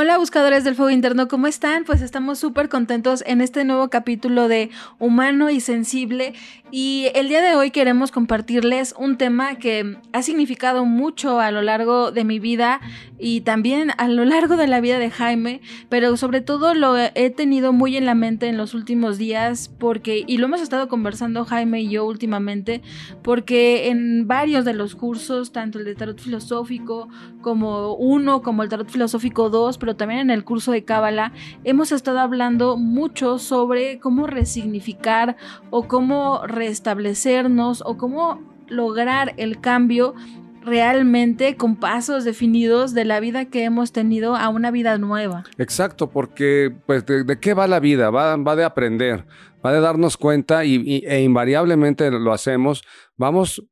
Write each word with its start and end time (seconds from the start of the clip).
Hola 0.00 0.16
buscadores 0.16 0.62
del 0.62 0.76
fuego 0.76 0.90
interno, 0.90 1.26
¿cómo 1.26 1.48
están? 1.48 1.82
Pues 1.82 2.02
estamos 2.02 2.38
súper 2.38 2.68
contentos 2.68 3.24
en 3.26 3.40
este 3.40 3.64
nuevo 3.64 3.90
capítulo 3.90 4.46
de 4.46 4.70
Humano 5.00 5.50
y 5.50 5.58
Sensible 5.58 6.34
y 6.70 7.08
el 7.14 7.28
día 7.28 7.42
de 7.42 7.56
hoy 7.56 7.72
queremos 7.72 8.12
compartirles 8.12 8.94
un 8.96 9.16
tema 9.16 9.56
que 9.56 9.96
ha 10.12 10.22
significado 10.22 10.84
mucho 10.84 11.40
a 11.40 11.50
lo 11.50 11.62
largo 11.62 12.12
de 12.12 12.22
mi 12.22 12.38
vida 12.38 12.80
y 13.18 13.40
también 13.40 13.90
a 13.96 14.06
lo 14.06 14.24
largo 14.24 14.56
de 14.56 14.68
la 14.68 14.80
vida 14.80 14.98
de 14.98 15.10
Jaime, 15.10 15.62
pero 15.88 16.16
sobre 16.16 16.42
todo 16.42 16.74
lo 16.74 16.96
he 16.96 17.30
tenido 17.30 17.72
muy 17.72 17.96
en 17.96 18.06
la 18.06 18.14
mente 18.14 18.48
en 18.48 18.56
los 18.56 18.74
últimos 18.74 19.18
días 19.18 19.68
porque, 19.78 20.24
y 20.26 20.38
lo 20.38 20.46
hemos 20.46 20.60
estado 20.60 20.88
conversando 20.88 21.44
Jaime 21.44 21.80
y 21.80 21.88
yo 21.88 22.04
últimamente, 22.04 22.82
porque 23.22 23.88
en 23.88 24.28
varios 24.28 24.64
de 24.64 24.74
los 24.74 24.94
cursos, 24.94 25.52
tanto 25.52 25.78
el 25.78 25.84
de 25.84 25.94
tarot 25.94 26.20
filosófico 26.20 27.08
como 27.40 27.94
uno, 27.94 28.42
como 28.42 28.62
el 28.62 28.68
tarot 28.68 28.90
filosófico 28.90 29.48
2, 29.48 29.78
pero 29.88 29.96
también 29.96 30.20
en 30.20 30.28
el 30.28 30.44
curso 30.44 30.70
de 30.70 30.84
Cábala, 30.84 31.32
hemos 31.64 31.92
estado 31.92 32.18
hablando 32.18 32.76
mucho 32.76 33.38
sobre 33.38 33.98
cómo 34.00 34.26
resignificar 34.26 35.38
o 35.70 35.88
cómo 35.88 36.46
restablecernos 36.46 37.82
o 37.86 37.96
cómo 37.96 38.42
lograr 38.68 39.32
el 39.38 39.62
cambio 39.62 40.14
realmente 40.62 41.56
con 41.56 41.76
pasos 41.76 42.24
definidos 42.24 42.92
de 42.92 43.06
la 43.06 43.18
vida 43.18 43.46
que 43.46 43.64
hemos 43.64 43.92
tenido 43.92 44.36
a 44.36 44.50
una 44.50 44.70
vida 44.70 44.98
nueva. 44.98 45.44
Exacto, 45.56 46.10
porque 46.10 46.70
pues 46.84 47.06
de, 47.06 47.38
qué 47.40 47.54
va 47.54 47.66
la 47.66 47.80
vida, 47.80 48.10
va, 48.10 48.36
va, 48.36 48.56
de 48.56 48.64
aprender, 48.64 49.24
va 49.64 49.72
de 49.72 49.80
darnos 49.80 50.18
cuenta 50.18 50.66
y, 50.66 51.02
e 51.06 51.22
invariablemente 51.22 52.10
lo 52.10 52.34
hacemos, 52.34 52.84
vamos 53.16 53.64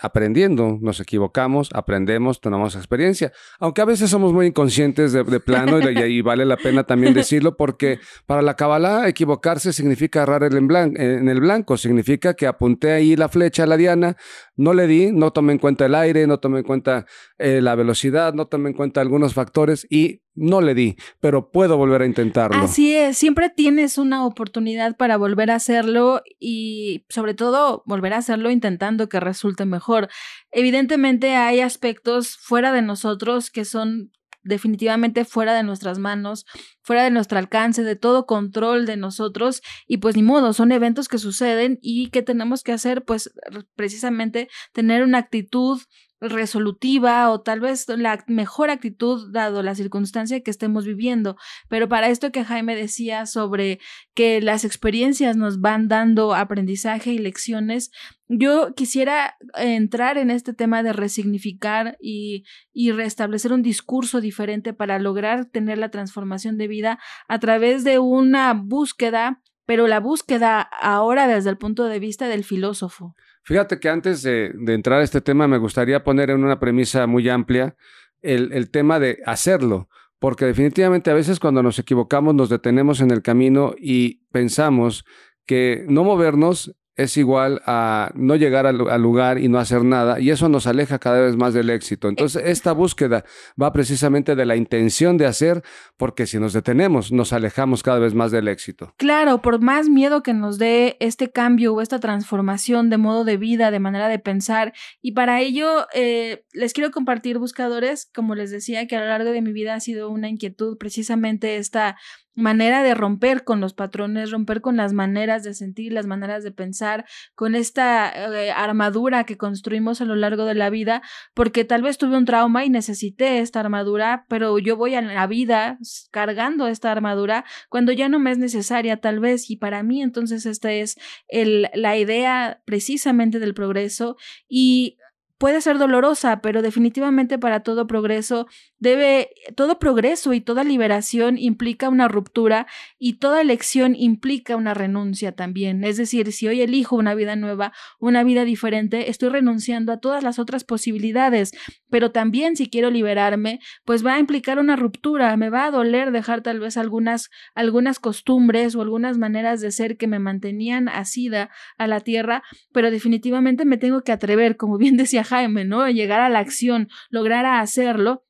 aprendiendo, 0.00 0.78
nos 0.80 1.00
equivocamos, 1.00 1.68
aprendemos, 1.72 2.40
tenemos 2.40 2.74
experiencia. 2.74 3.32
Aunque 3.58 3.80
a 3.80 3.84
veces 3.84 4.10
somos 4.10 4.32
muy 4.32 4.46
inconscientes 4.46 5.12
de, 5.12 5.24
plano 5.40 5.78
y, 5.78 6.20
vale 6.22 6.44
la 6.44 6.56
pena 6.56 6.84
también 6.84 7.14
decirlo 7.14 7.56
porque 7.56 8.00
para 8.26 8.42
la 8.42 8.54
Kabbalah 8.54 9.08
equivocarse 9.08 9.72
significa 9.72 10.22
errar 10.22 10.42
en, 10.44 10.70
en 10.96 11.28
el 11.28 11.40
blanco, 11.40 11.76
significa 11.76 12.34
que 12.34 12.46
apunté 12.46 12.92
ahí 12.92 13.14
la 13.14 13.28
flecha 13.28 13.64
a 13.64 13.66
la 13.66 13.76
diana, 13.76 14.16
no 14.56 14.74
le 14.74 14.86
di, 14.86 15.12
no 15.12 15.32
tomé 15.32 15.52
en 15.52 15.58
cuenta 15.58 15.86
el 15.86 15.94
aire, 15.94 16.26
no 16.26 16.40
tomé 16.40 16.58
en 16.58 16.64
cuenta 16.64 17.06
eh, 17.38 17.60
la 17.60 17.74
velocidad, 17.74 18.34
no 18.34 18.46
tomé 18.46 18.70
en 18.70 18.76
cuenta 18.76 19.00
algunos 19.00 19.34
factores 19.34 19.86
y 19.90 20.22
no 20.38 20.60
le 20.60 20.74
di, 20.74 20.96
pero 21.20 21.50
puedo 21.50 21.76
volver 21.76 22.02
a 22.02 22.06
intentarlo. 22.06 22.56
Así 22.62 22.94
es, 22.94 23.18
siempre 23.18 23.50
tienes 23.50 23.98
una 23.98 24.24
oportunidad 24.24 24.96
para 24.96 25.16
volver 25.16 25.50
a 25.50 25.56
hacerlo 25.56 26.22
y 26.38 27.04
sobre 27.08 27.34
todo 27.34 27.82
volver 27.86 28.14
a 28.14 28.18
hacerlo 28.18 28.50
intentando 28.50 29.08
que 29.08 29.20
resulte 29.20 29.64
mejor. 29.64 30.08
Evidentemente 30.50 31.34
hay 31.34 31.60
aspectos 31.60 32.36
fuera 32.36 32.72
de 32.72 32.82
nosotros 32.82 33.50
que 33.50 33.64
son 33.64 34.12
definitivamente 34.42 35.24
fuera 35.24 35.52
de 35.52 35.62
nuestras 35.62 35.98
manos, 35.98 36.46
fuera 36.82 37.04
de 37.04 37.10
nuestro 37.10 37.38
alcance, 37.38 37.82
de 37.82 37.96
todo 37.96 38.24
control 38.24 38.86
de 38.86 38.96
nosotros 38.96 39.62
y 39.86 39.98
pues 39.98 40.16
ni 40.16 40.22
modo, 40.22 40.52
son 40.52 40.72
eventos 40.72 41.08
que 41.08 41.18
suceden 41.18 41.78
y 41.82 42.08
que 42.10 42.22
tenemos 42.22 42.62
que 42.62 42.72
hacer 42.72 43.04
pues 43.04 43.30
precisamente 43.76 44.48
tener 44.72 45.02
una 45.02 45.18
actitud 45.18 45.80
resolutiva 46.20 47.30
o 47.30 47.40
tal 47.40 47.60
vez 47.60 47.86
la 47.88 48.24
mejor 48.26 48.70
actitud 48.70 49.30
dado 49.32 49.62
la 49.62 49.74
circunstancia 49.74 50.40
que 50.40 50.50
estemos 50.50 50.84
viviendo. 50.84 51.36
Pero 51.68 51.88
para 51.88 52.08
esto 52.08 52.32
que 52.32 52.44
Jaime 52.44 52.74
decía 52.74 53.26
sobre 53.26 53.78
que 54.14 54.40
las 54.40 54.64
experiencias 54.64 55.36
nos 55.36 55.60
van 55.60 55.88
dando 55.88 56.34
aprendizaje 56.34 57.12
y 57.12 57.18
lecciones, 57.18 57.90
yo 58.26 58.74
quisiera 58.74 59.36
entrar 59.54 60.18
en 60.18 60.30
este 60.30 60.52
tema 60.52 60.82
de 60.82 60.92
resignificar 60.92 61.96
y, 62.00 62.44
y 62.72 62.92
restablecer 62.92 63.52
un 63.52 63.62
discurso 63.62 64.20
diferente 64.20 64.72
para 64.72 64.98
lograr 64.98 65.46
tener 65.46 65.78
la 65.78 65.90
transformación 65.90 66.58
de 66.58 66.68
vida 66.68 66.98
a 67.28 67.38
través 67.38 67.84
de 67.84 67.98
una 67.98 68.54
búsqueda 68.54 69.40
pero 69.68 69.86
la 69.86 70.00
búsqueda 70.00 70.62
ahora 70.62 71.26
desde 71.26 71.50
el 71.50 71.58
punto 71.58 71.84
de 71.84 71.98
vista 71.98 72.26
del 72.26 72.42
filósofo. 72.42 73.14
Fíjate 73.48 73.80
que 73.80 73.88
antes 73.88 74.20
de, 74.20 74.52
entrar 74.66 75.00
a 75.00 75.02
este 75.02 75.22
tema 75.22 75.48
me 75.48 75.56
gustaría 75.56 76.04
poner 76.04 76.28
en 76.28 76.44
una 76.44 76.60
premisa 76.60 77.06
muy 77.06 77.30
amplia 77.30 77.76
el, 78.20 78.52
el 78.52 78.70
tema 78.70 79.00
de 79.00 79.22
hacerlo, 79.24 79.88
porque 80.18 80.44
definitivamente 80.44 81.10
a 81.10 81.14
veces 81.14 81.40
cuando 81.40 81.62
nos 81.62 81.78
equivocamos 81.78 82.34
nos 82.34 82.50
detenemos 82.50 83.00
en 83.00 83.10
el 83.10 83.22
camino 83.22 83.74
y 83.78 84.26
pensamos 84.32 85.06
que 85.46 85.86
no 85.88 86.04
movernos 86.04 86.76
es 86.98 87.16
igual 87.16 87.62
a 87.64 88.10
no 88.16 88.34
llegar 88.34 88.66
al, 88.66 88.76
lugar 89.00 89.38
y 89.38 89.48
no 89.48 89.60
hacer 89.60 89.84
nada, 89.84 90.18
y 90.18 90.30
eso 90.30 90.48
nos 90.48 90.66
aleja 90.66 90.98
cada 90.98 91.20
vez 91.20 91.36
más 91.36 91.54
del 91.54 91.70
éxito. 91.70 92.08
Entonces, 92.08 92.42
esta 92.44 92.72
búsqueda 92.72 93.24
va 93.60 93.72
precisamente 93.72 94.34
de 94.34 94.44
la 94.44 94.56
intención 94.56 95.16
de 95.16 95.26
hacer, 95.26 95.62
porque 95.96 96.26
si 96.26 96.40
nos 96.40 96.52
detenemos, 96.52 97.12
nos 97.12 97.32
alejamos 97.32 97.84
cada 97.84 98.00
vez 98.00 98.14
más 98.14 98.32
del 98.32 98.48
éxito. 98.48 98.94
Claro, 98.96 99.40
por 99.40 99.60
más 99.60 99.88
miedo 99.88 100.24
que 100.24 100.34
nos 100.34 100.58
dé 100.58 100.96
este 100.98 101.30
cambio 101.30 101.72
o 101.72 101.80
esta 101.80 102.00
transformación 102.00 102.90
de 102.90 102.98
modo 102.98 103.24
de 103.24 103.36
vida, 103.36 103.70
de 103.70 103.78
manera 103.78 104.08
de 104.08 104.18
pensar, 104.18 104.72
y 105.00 105.12
para 105.12 105.40
ello 105.40 105.86
eh, 105.94 106.44
les 106.52 106.72
quiero 106.72 106.90
compartir, 106.90 107.38
buscadores, 107.38 108.10
como 108.12 108.34
les 108.34 108.50
decía, 108.50 108.88
que 108.88 108.96
a 108.96 109.00
lo 109.00 109.06
largo 109.06 109.30
de 109.30 109.40
mi 109.40 109.52
vida 109.52 109.74
ha 109.74 109.80
sido 109.80 110.10
una 110.10 110.28
inquietud 110.28 110.76
precisamente 110.78 111.58
esta 111.58 111.96
manera 112.38 112.84
de 112.84 112.94
romper 112.94 113.42
con 113.42 113.60
los 113.60 113.74
patrones, 113.74 114.30
romper 114.30 114.60
con 114.60 114.76
las 114.76 114.92
maneras 114.92 115.42
de 115.42 115.54
sentir, 115.54 115.92
las 115.92 116.06
maneras 116.06 116.44
de 116.44 116.52
pensar, 116.52 117.04
con 117.34 117.56
esta 117.56 118.10
eh, 118.10 118.52
armadura 118.52 119.24
que 119.24 119.36
construimos 119.36 120.00
a 120.00 120.04
lo 120.04 120.14
largo 120.14 120.44
de 120.44 120.54
la 120.54 120.70
vida, 120.70 121.02
porque 121.34 121.64
tal 121.64 121.82
vez 121.82 121.98
tuve 121.98 122.16
un 122.16 122.24
trauma 122.24 122.64
y 122.64 122.70
necesité 122.70 123.40
esta 123.40 123.58
armadura, 123.58 124.24
pero 124.28 124.58
yo 124.60 124.76
voy 124.76 124.94
a 124.94 125.02
la 125.02 125.26
vida 125.26 125.78
cargando 126.12 126.68
esta 126.68 126.92
armadura 126.92 127.44
cuando 127.68 127.90
ya 127.90 128.08
no 128.08 128.20
me 128.20 128.30
es 128.30 128.38
necesaria 128.38 128.98
tal 128.98 129.18
vez 129.18 129.50
y 129.50 129.56
para 129.56 129.82
mí 129.82 130.00
entonces 130.00 130.46
esta 130.46 130.72
es 130.72 130.96
el, 131.26 131.68
la 131.74 131.96
idea 131.96 132.62
precisamente 132.64 133.40
del 133.40 133.54
progreso 133.54 134.16
y 134.48 134.96
puede 135.38 135.60
ser 135.60 135.78
dolorosa, 135.78 136.40
pero 136.40 136.62
definitivamente 136.62 137.38
para 137.38 137.60
todo 137.60 137.86
progreso 137.86 138.48
debe, 138.80 139.30
todo 139.56 139.78
progreso 139.78 140.32
y 140.32 140.40
toda 140.40 140.64
liberación 140.64 141.38
implica 141.38 141.88
una 141.88 142.08
ruptura 142.08 142.66
y 142.98 143.14
toda 143.14 143.40
elección 143.40 143.94
implica 143.96 144.56
una 144.56 144.74
renuncia 144.74 145.32
también. 145.32 145.84
Es 145.84 145.96
decir, 145.96 146.32
si 146.32 146.48
hoy 146.48 146.60
elijo 146.60 146.96
una 146.96 147.14
vida 147.14 147.36
nueva, 147.36 147.72
una 148.00 148.24
vida 148.24 148.44
diferente, 148.44 149.10
estoy 149.10 149.28
renunciando 149.28 149.92
a 149.92 150.00
todas 150.00 150.24
las 150.24 150.40
otras 150.40 150.64
posibilidades, 150.64 151.52
pero 151.88 152.10
también 152.10 152.56
si 152.56 152.68
quiero 152.68 152.90
liberarme, 152.90 153.60
pues 153.84 154.04
va 154.04 154.14
a 154.14 154.18
implicar 154.18 154.58
una 154.58 154.74
ruptura, 154.74 155.36
me 155.36 155.50
va 155.50 155.66
a 155.66 155.70
doler 155.70 156.10
dejar 156.10 156.42
tal 156.42 156.58
vez 156.58 156.76
algunas, 156.76 157.30
algunas 157.54 158.00
costumbres 158.00 158.74
o 158.74 158.82
algunas 158.82 159.18
maneras 159.18 159.60
de 159.60 159.70
ser 159.70 159.96
que 159.96 160.08
me 160.08 160.18
mantenían 160.18 160.88
asida 160.88 161.50
a 161.78 161.86
la 161.86 162.00
tierra, 162.00 162.42
pero 162.72 162.90
definitivamente 162.90 163.64
me 163.64 163.76
tengo 163.76 164.02
que 164.02 164.12
atrever, 164.12 164.56
como 164.56 164.78
bien 164.78 164.96
decía 164.96 165.24
Jaime, 165.28 165.64
¿no? 165.64 165.88
Llegar 165.88 166.20
a 166.20 166.28
la 166.28 166.40
acción, 166.40 166.88
lograr 167.10 167.46
hacerlo. 167.46 168.24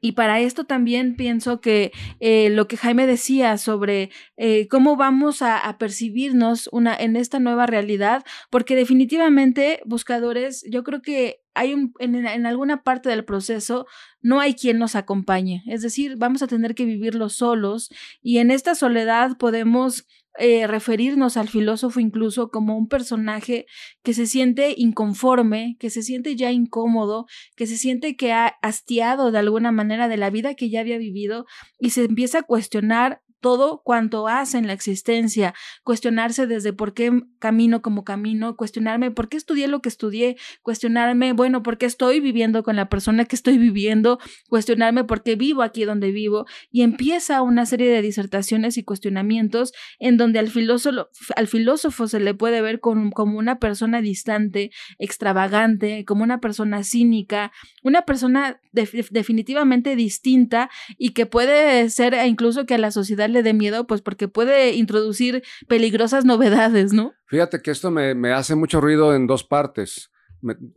Y 0.00 0.12
para 0.12 0.40
esto 0.40 0.64
también 0.64 1.16
pienso 1.16 1.60
que 1.60 1.92
eh, 2.20 2.50
lo 2.50 2.68
que 2.68 2.76
Jaime 2.76 3.06
decía 3.06 3.56
sobre 3.58 4.10
eh, 4.36 4.68
cómo 4.68 4.96
vamos 4.96 5.40
a, 5.40 5.76
percibirnos 5.78 6.68
una, 6.72 6.94
en 6.94 7.16
esta 7.16 7.38
nueva 7.38 7.66
realidad, 7.66 8.24
porque 8.50 8.76
definitivamente, 8.76 9.80
buscadores, 9.86 10.64
yo 10.68 10.84
creo 10.84 11.00
que 11.00 11.40
hay 11.54 11.72
en, 11.72 11.92
en, 12.00 12.46
alguna 12.46 12.82
parte 12.82 13.08
del 13.08 13.24
proceso 13.24 13.86
no 14.20 14.40
hay 14.40 14.54
quien 14.54 14.78
nos 14.78 14.96
acompañe, 14.96 15.62
es 15.66 15.82
decir, 15.82 16.16
vamos 16.16 16.42
a 16.42 16.48
tener 16.48 16.74
que 16.74 16.84
vivirlo 16.84 17.28
solos 17.28 17.90
y 18.20 18.38
en 18.38 18.50
esta 18.50 18.74
soledad 18.74 19.36
podemos 19.38 20.06
eh, 20.38 20.66
referirnos 20.66 21.36
al 21.36 21.48
filósofo 21.48 22.00
incluso 22.00 22.50
como 22.50 22.76
un 22.76 22.88
personaje 22.88 23.66
que 24.02 24.14
se 24.14 24.26
siente 24.26 24.74
inconforme, 24.76 25.76
que 25.78 25.90
se 25.90 26.02
siente 26.02 26.34
ya 26.34 26.50
incómodo, 26.50 27.26
que 27.56 27.66
se 27.66 27.76
siente 27.76 28.16
que 28.16 28.32
ha 28.32 28.56
hastiado 28.62 29.30
de 29.30 29.38
alguna 29.38 29.70
manera 29.70 30.08
de 30.08 30.16
la 30.16 30.30
vida 30.30 30.54
que 30.54 30.70
ya 30.70 30.80
había 30.80 30.98
vivido 30.98 31.46
y 31.78 31.90
se 31.90 32.04
empieza 32.04 32.40
a 32.40 32.42
cuestionar 32.42 33.22
todo 33.44 33.82
cuanto 33.84 34.26
hace 34.26 34.56
en 34.56 34.66
la 34.66 34.72
existencia, 34.72 35.52
cuestionarse 35.82 36.46
desde 36.46 36.72
por 36.72 36.94
qué 36.94 37.12
camino 37.38 37.82
como 37.82 38.02
camino, 38.02 38.56
cuestionarme 38.56 39.10
por 39.10 39.28
qué 39.28 39.36
estudié 39.36 39.68
lo 39.68 39.82
que 39.82 39.90
estudié, 39.90 40.38
cuestionarme, 40.62 41.34
bueno, 41.34 41.62
por 41.62 41.76
qué 41.76 41.84
estoy 41.84 42.20
viviendo 42.20 42.62
con 42.62 42.74
la 42.74 42.88
persona 42.88 43.26
que 43.26 43.36
estoy 43.36 43.58
viviendo, 43.58 44.18
cuestionarme 44.48 45.04
por 45.04 45.22
qué 45.22 45.36
vivo 45.36 45.60
aquí 45.60 45.84
donde 45.84 46.10
vivo, 46.10 46.46
y 46.70 46.80
empieza 46.80 47.42
una 47.42 47.66
serie 47.66 47.90
de 47.90 48.00
disertaciones 48.00 48.78
y 48.78 48.82
cuestionamientos 48.82 49.74
en 49.98 50.16
donde 50.16 50.38
al 50.38 50.48
filósofo, 50.48 51.06
al 51.36 51.46
filósofo 51.46 52.08
se 52.08 52.20
le 52.20 52.32
puede 52.32 52.62
ver 52.62 52.80
como 52.80 53.38
una 53.38 53.58
persona 53.58 54.00
distante, 54.00 54.70
extravagante, 54.98 56.06
como 56.06 56.24
una 56.24 56.40
persona 56.40 56.82
cínica, 56.82 57.52
una 57.82 58.06
persona 58.06 58.58
definitivamente 58.72 59.96
distinta 59.96 60.70
y 60.96 61.10
que 61.10 61.26
puede 61.26 61.90
ser 61.90 62.16
incluso 62.26 62.64
que 62.64 62.76
a 62.76 62.78
la 62.78 62.90
sociedad 62.90 63.33
le 63.34 63.42
dé 63.42 63.52
miedo, 63.52 63.86
pues 63.86 64.00
porque 64.00 64.28
puede 64.28 64.72
introducir 64.72 65.42
peligrosas 65.68 66.24
novedades, 66.24 66.92
¿no? 66.92 67.12
Fíjate 67.26 67.60
que 67.60 67.70
esto 67.70 67.90
me, 67.90 68.32
hace 68.32 68.54
mucho 68.54 68.80
ruido 68.80 69.14
en 69.14 69.26
dos 69.26 69.44
partes. 69.44 70.10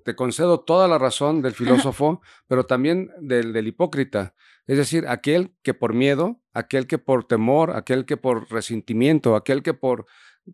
te 0.04 0.16
concedo 0.16 0.62
toda 0.62 0.88
la 0.88 0.98
razón 0.98 1.42
del 1.42 1.54
filósofo, 1.54 2.22
pero 2.48 2.66
también 2.66 3.10
del, 3.22 3.54
del 3.54 3.68
hipócrita. 3.68 4.34
Es 4.66 4.78
decir, 4.78 5.08
aquel 5.08 5.56
que 5.64 5.74
por 5.74 5.94
miedo, 5.94 6.42
aquel 6.54 6.88
que 6.88 6.98
por 6.98 7.26
temor, 7.26 7.72
aquel 7.72 8.06
que 8.06 8.18
por 8.18 8.52
resentimiento, 8.52 9.36
aquel 9.36 9.64
que 9.64 9.74
por, 9.74 10.06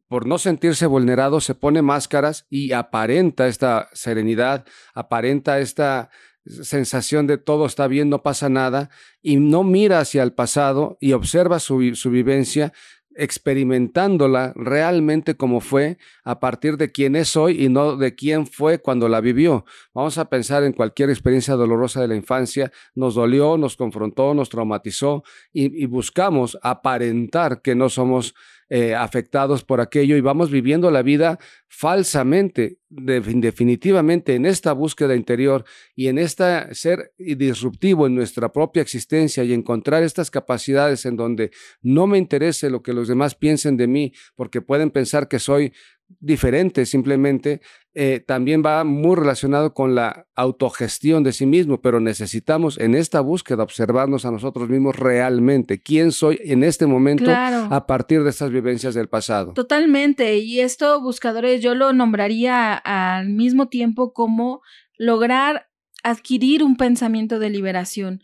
por 0.07 0.27
no 0.27 0.37
sentirse 0.37 0.85
vulnerado 0.85 1.41
se 1.41 1.55
pone 1.55 1.81
máscaras 1.81 2.45
y 2.49 2.73
aparenta 2.73 3.47
esta 3.47 3.89
serenidad, 3.93 4.65
aparenta 4.93 5.59
esta 5.59 6.09
sensación 6.45 7.27
de 7.27 7.37
todo 7.37 7.65
está 7.65 7.87
bien, 7.87 8.09
no 8.09 8.21
pasa 8.21 8.49
nada, 8.49 8.89
y 9.21 9.37
no 9.37 9.63
mira 9.63 9.99
hacia 9.99 10.23
el 10.23 10.33
pasado 10.33 10.97
y 10.99 11.13
observa 11.13 11.59
su, 11.59 11.95
su 11.95 12.09
vivencia, 12.09 12.73
experimentándola 13.15 14.53
realmente 14.55 15.35
como 15.35 15.61
fue 15.61 15.97
a 16.23 16.39
partir 16.39 16.77
de 16.77 16.91
quién 16.91 17.15
es 17.15 17.35
hoy 17.35 17.63
y 17.63 17.69
no 17.69 17.95
de 17.95 18.15
quién 18.15 18.47
fue 18.47 18.79
cuando 18.79 19.07
la 19.07 19.21
vivió. 19.21 19.65
Vamos 19.93 20.17
a 20.17 20.29
pensar 20.29 20.63
en 20.63 20.73
cualquier 20.73 21.09
experiencia 21.09 21.53
dolorosa 21.53 22.01
de 22.01 22.07
la 22.07 22.15
infancia, 22.15 22.71
nos 22.95 23.15
dolió, 23.15 23.57
nos 23.57 23.75
confrontó, 23.77 24.33
nos 24.33 24.49
traumatizó 24.49 25.23
y, 25.51 25.83
y 25.83 25.85
buscamos 25.85 26.57
aparentar 26.61 27.61
que 27.61 27.75
no 27.75 27.89
somos 27.89 28.33
eh, 28.75 28.95
afectados 28.95 29.63
por 29.63 29.81
aquello 29.81 30.17
y 30.17 30.21
vamos 30.21 30.49
viviendo 30.49 30.89
la 30.89 31.03
vida 31.03 31.37
falsamente, 31.67 32.79
definitivamente 32.89 34.33
en 34.33 34.47
esta 34.47 34.73
búsqueda 34.73 35.15
interior 35.15 35.63
y 35.95 36.07
en 36.07 36.17
esta 36.17 36.73
ser 36.73 37.13
disruptivo 37.19 38.07
en 38.07 38.15
nuestra 38.15 38.51
propia 38.51 38.81
existencia 38.81 39.43
y 39.43 39.53
encontrar 39.53 40.01
estas 40.01 40.31
capacidades 40.31 41.05
en 41.05 41.17
donde 41.17 41.51
no 41.83 42.07
me 42.07 42.17
interese 42.17 42.71
lo 42.71 42.81
que 42.81 42.93
los 42.93 43.07
demás 43.07 43.35
piensen 43.35 43.77
de 43.77 43.85
mí 43.85 44.11
porque 44.33 44.59
pueden 44.59 44.89
pensar 44.89 45.27
que 45.27 45.37
soy 45.37 45.71
diferente 46.19 46.85
simplemente, 46.85 47.61
eh, 47.93 48.23
también 48.25 48.63
va 48.65 48.83
muy 48.83 49.15
relacionado 49.15 49.73
con 49.73 49.93
la 49.93 50.25
autogestión 50.35 51.23
de 51.23 51.33
sí 51.33 51.45
mismo, 51.45 51.81
pero 51.81 51.99
necesitamos 51.99 52.79
en 52.79 52.95
esta 52.95 53.19
búsqueda 53.21 53.63
observarnos 53.63 54.25
a 54.25 54.31
nosotros 54.31 54.69
mismos 54.69 54.95
realmente, 54.95 55.81
quién 55.81 56.11
soy 56.11 56.39
en 56.43 56.63
este 56.63 56.85
momento 56.85 57.31
a 57.31 57.85
partir 57.87 58.23
de 58.23 58.29
estas 58.29 58.51
vivencias 58.51 58.93
del 58.93 59.09
pasado. 59.09 59.53
Totalmente, 59.53 60.37
y 60.37 60.59
esto, 60.59 61.01
buscadores, 61.01 61.61
yo 61.61 61.75
lo 61.75 61.93
nombraría 61.93 62.73
al 62.73 63.29
mismo 63.29 63.67
tiempo 63.67 64.13
como 64.13 64.61
lograr 64.97 65.67
adquirir 66.03 66.63
un 66.63 66.75
pensamiento 66.75 67.39
de 67.39 67.49
liberación. 67.49 68.21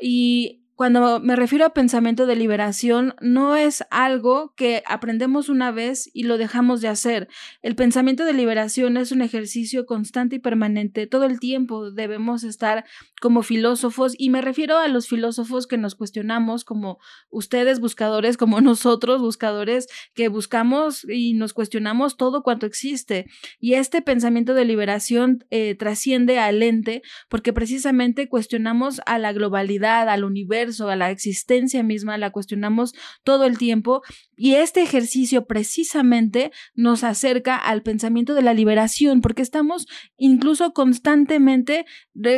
Y 0.00 0.61
cuando 0.82 1.20
me 1.20 1.36
refiero 1.36 1.64
a 1.64 1.74
pensamiento 1.74 2.26
de 2.26 2.34
liberación, 2.34 3.14
no 3.20 3.54
es 3.54 3.84
algo 3.90 4.52
que 4.56 4.82
aprendemos 4.84 5.48
una 5.48 5.70
vez 5.70 6.10
y 6.12 6.24
lo 6.24 6.38
dejamos 6.38 6.80
de 6.80 6.88
hacer. 6.88 7.28
El 7.62 7.76
pensamiento 7.76 8.24
de 8.24 8.32
liberación 8.32 8.96
es 8.96 9.12
un 9.12 9.22
ejercicio 9.22 9.86
constante 9.86 10.34
y 10.34 10.38
permanente. 10.40 11.06
Todo 11.06 11.22
el 11.22 11.38
tiempo 11.38 11.92
debemos 11.92 12.42
estar 12.42 12.84
como 13.20 13.44
filósofos 13.44 14.16
y 14.18 14.30
me 14.30 14.42
refiero 14.42 14.76
a 14.76 14.88
los 14.88 15.06
filósofos 15.06 15.68
que 15.68 15.78
nos 15.78 15.94
cuestionamos 15.94 16.64
como 16.64 16.98
ustedes 17.30 17.78
buscadores, 17.78 18.36
como 18.36 18.60
nosotros 18.60 19.20
buscadores 19.20 19.86
que 20.14 20.26
buscamos 20.26 21.06
y 21.08 21.34
nos 21.34 21.52
cuestionamos 21.52 22.16
todo 22.16 22.42
cuanto 22.42 22.66
existe. 22.66 23.26
Y 23.60 23.74
este 23.74 24.02
pensamiento 24.02 24.52
de 24.52 24.64
liberación 24.64 25.44
eh, 25.50 25.76
trasciende 25.76 26.40
al 26.40 26.60
ente 26.60 27.02
porque 27.28 27.52
precisamente 27.52 28.28
cuestionamos 28.28 29.00
a 29.06 29.20
la 29.20 29.32
globalidad, 29.32 30.08
al 30.08 30.24
universo, 30.24 30.71
a 30.80 30.96
la 30.96 31.10
existencia 31.10 31.82
misma, 31.82 32.18
la 32.18 32.30
cuestionamos 32.30 32.94
todo 33.24 33.44
el 33.44 33.58
tiempo 33.58 34.02
y 34.36 34.54
este 34.54 34.82
ejercicio 34.82 35.46
precisamente 35.46 36.50
nos 36.74 37.04
acerca 37.04 37.56
al 37.56 37.82
pensamiento 37.82 38.34
de 38.34 38.42
la 38.42 38.54
liberación 38.54 39.20
porque 39.20 39.42
estamos 39.42 39.86
incluso 40.16 40.72
constantemente 40.72 41.84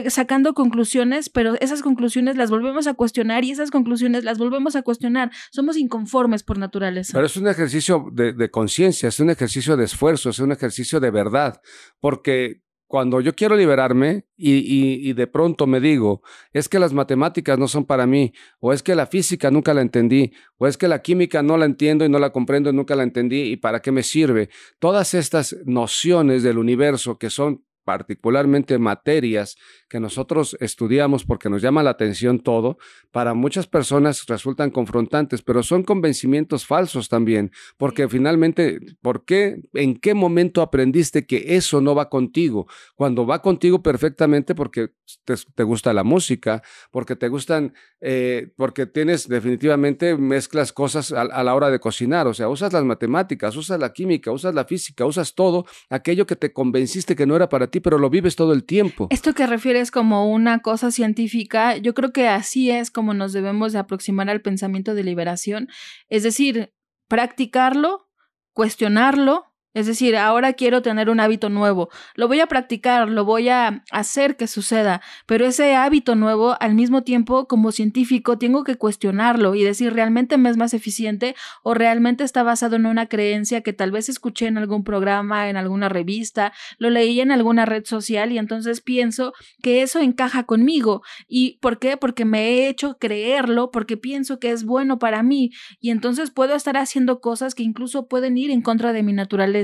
sacando 0.08 0.54
conclusiones, 0.54 1.30
pero 1.30 1.54
esas 1.60 1.82
conclusiones 1.82 2.36
las 2.36 2.50
volvemos 2.50 2.86
a 2.86 2.94
cuestionar 2.94 3.44
y 3.44 3.52
esas 3.52 3.70
conclusiones 3.70 4.24
las 4.24 4.38
volvemos 4.38 4.76
a 4.76 4.82
cuestionar. 4.82 5.30
Somos 5.50 5.76
inconformes 5.76 6.42
por 6.42 6.58
naturaleza. 6.58 7.12
Pero 7.14 7.26
es 7.26 7.36
un 7.36 7.48
ejercicio 7.48 8.06
de 8.12 8.50
conciencia, 8.50 9.08
es 9.08 9.20
un 9.20 9.30
ejercicio 9.30 9.76
de 9.76 9.84
esfuerzo, 9.84 10.30
es 10.30 10.38
un 10.38 10.52
ejercicio 10.52 11.00
de 11.00 11.10
verdad, 11.10 11.60
porque 12.00 12.63
cuando 12.94 13.20
yo 13.20 13.34
quiero 13.34 13.56
liberarme 13.56 14.24
y, 14.36 15.12
de 15.14 15.26
pronto 15.26 15.66
me 15.66 15.80
digo, 15.80 16.22
es 16.52 16.68
que 16.68 16.78
las 16.78 16.92
matemáticas 16.92 17.58
no 17.58 17.66
son 17.66 17.86
para 17.86 18.06
mí, 18.06 18.32
o 18.60 18.72
es 18.72 18.84
que 18.84 18.94
la 18.94 19.08
física 19.08 19.50
nunca 19.50 19.74
la 19.74 19.80
entendí, 19.80 20.32
o 20.58 20.68
es 20.68 20.76
que 20.76 20.86
la 20.86 21.02
química 21.02 21.42
no 21.42 21.56
la 21.56 21.64
entiendo 21.64 22.04
y 22.04 22.08
no 22.08 22.20
la 22.20 22.30
comprendo 22.30 22.70
y 22.70 22.72
nunca 22.72 22.94
la 22.94 23.02
entendí, 23.02 23.50
¿y 23.50 23.56
para 23.56 23.82
qué 23.82 23.90
me 23.90 24.04
sirve? 24.04 24.48
Todas 24.78 25.12
estas 25.14 25.56
nociones 25.64 26.44
del 26.44 26.56
universo 26.56 27.18
que 27.18 27.30
son 27.30 27.64
particularmente 27.84 28.78
materias 28.78 29.56
que 29.88 30.00
nosotros 30.00 30.56
estudiamos 30.60 31.24
porque 31.24 31.48
nos 31.48 31.62
llama 31.62 31.82
la 31.82 31.90
atención 31.90 32.40
todo, 32.40 32.78
para 33.10 33.34
muchas 33.34 33.66
personas 33.66 34.26
resultan 34.26 34.70
confrontantes, 34.70 35.42
pero 35.42 35.62
son 35.62 35.84
convencimientos 35.84 36.66
falsos 36.66 37.08
también, 37.08 37.52
porque 37.76 38.08
finalmente, 38.08 38.80
¿por 39.00 39.24
qué? 39.24 39.62
¿En 39.74 39.96
qué 39.96 40.14
momento 40.14 40.62
aprendiste 40.62 41.26
que 41.26 41.56
eso 41.56 41.80
no 41.80 41.94
va 41.94 42.08
contigo? 42.08 42.66
Cuando 42.96 43.26
va 43.26 43.42
contigo 43.42 43.82
perfectamente 43.82 44.54
porque 44.54 44.90
te, 45.24 45.62
gusta 45.62 45.92
la 45.92 46.04
música, 46.04 46.62
porque 46.90 47.16
te 47.16 47.28
gustan, 47.28 47.74
eh, 48.00 48.52
porque 48.56 48.86
tienes 48.86 49.28
definitivamente 49.28 50.16
mezclas 50.16 50.72
cosas 50.72 51.12
a, 51.12 51.22
a 51.22 51.44
la 51.44 51.54
hora 51.54 51.70
de 51.70 51.78
cocinar, 51.78 52.26
o 52.26 52.34
sea, 52.34 52.48
usas 52.48 52.72
las 52.72 52.84
matemáticas, 52.84 53.56
usas 53.56 53.78
la 53.78 53.92
química, 53.92 54.32
usas 54.32 54.54
la 54.54 54.64
física, 54.64 55.06
usas 55.06 55.34
todo 55.34 55.66
aquello 55.90 56.26
que 56.26 56.36
te 56.36 56.52
convenciste 56.52 57.14
que 57.14 57.26
no 57.26 57.36
era 57.36 57.48
para 57.48 57.68
ti 57.68 57.73
pero 57.80 57.98
lo 57.98 58.10
vives 58.10 58.36
todo 58.36 58.52
el 58.52 58.64
tiempo. 58.64 59.08
Esto 59.10 59.34
que 59.34 59.46
refieres 59.46 59.90
como 59.90 60.30
una 60.30 60.60
cosa 60.60 60.90
científica, 60.90 61.76
yo 61.76 61.94
creo 61.94 62.12
que 62.12 62.28
así 62.28 62.70
es 62.70 62.90
como 62.90 63.14
nos 63.14 63.32
debemos 63.32 63.72
de 63.72 63.78
aproximar 63.78 64.28
al 64.30 64.42
pensamiento 64.42 64.94
de 64.94 65.04
liberación, 65.04 65.68
es 66.08 66.22
decir, 66.22 66.72
practicarlo, 67.08 68.08
cuestionarlo, 68.52 69.53
es 69.74 69.86
decir, 69.86 70.16
ahora 70.16 70.52
quiero 70.52 70.82
tener 70.82 71.10
un 71.10 71.18
hábito 71.18 71.50
nuevo. 71.50 71.90
Lo 72.14 72.28
voy 72.28 72.38
a 72.38 72.46
practicar, 72.46 73.08
lo 73.08 73.24
voy 73.24 73.48
a 73.48 73.82
hacer 73.90 74.36
que 74.36 74.46
suceda, 74.46 75.02
pero 75.26 75.44
ese 75.46 75.74
hábito 75.74 76.14
nuevo, 76.14 76.56
al 76.60 76.74
mismo 76.74 77.02
tiempo, 77.02 77.48
como 77.48 77.72
científico, 77.72 78.38
tengo 78.38 78.62
que 78.62 78.76
cuestionarlo 78.76 79.56
y 79.56 79.64
decir, 79.64 79.92
¿realmente 79.92 80.38
me 80.38 80.48
es 80.48 80.56
más 80.56 80.74
eficiente 80.74 81.34
o 81.64 81.74
realmente 81.74 82.22
está 82.22 82.44
basado 82.44 82.76
en 82.76 82.86
una 82.86 83.06
creencia 83.06 83.62
que 83.62 83.72
tal 83.72 83.90
vez 83.90 84.08
escuché 84.08 84.46
en 84.46 84.58
algún 84.58 84.84
programa, 84.84 85.48
en 85.48 85.56
alguna 85.56 85.88
revista, 85.88 86.52
lo 86.78 86.88
leí 86.88 87.20
en 87.20 87.32
alguna 87.32 87.66
red 87.66 87.84
social 87.84 88.30
y 88.30 88.38
entonces 88.38 88.80
pienso 88.80 89.32
que 89.60 89.82
eso 89.82 89.98
encaja 89.98 90.44
conmigo. 90.44 91.02
¿Y 91.26 91.58
por 91.60 91.80
qué? 91.80 91.96
Porque 91.96 92.24
me 92.24 92.46
he 92.48 92.68
hecho 92.68 92.96
creerlo, 92.98 93.72
porque 93.72 93.96
pienso 93.96 94.38
que 94.38 94.52
es 94.52 94.64
bueno 94.64 95.00
para 95.00 95.24
mí 95.24 95.50
y 95.80 95.90
entonces 95.90 96.30
puedo 96.30 96.54
estar 96.54 96.76
haciendo 96.76 97.20
cosas 97.20 97.56
que 97.56 97.64
incluso 97.64 98.06
pueden 98.06 98.38
ir 98.38 98.52
en 98.52 98.62
contra 98.62 98.92
de 98.92 99.02
mi 99.02 99.12
naturaleza 99.12 99.63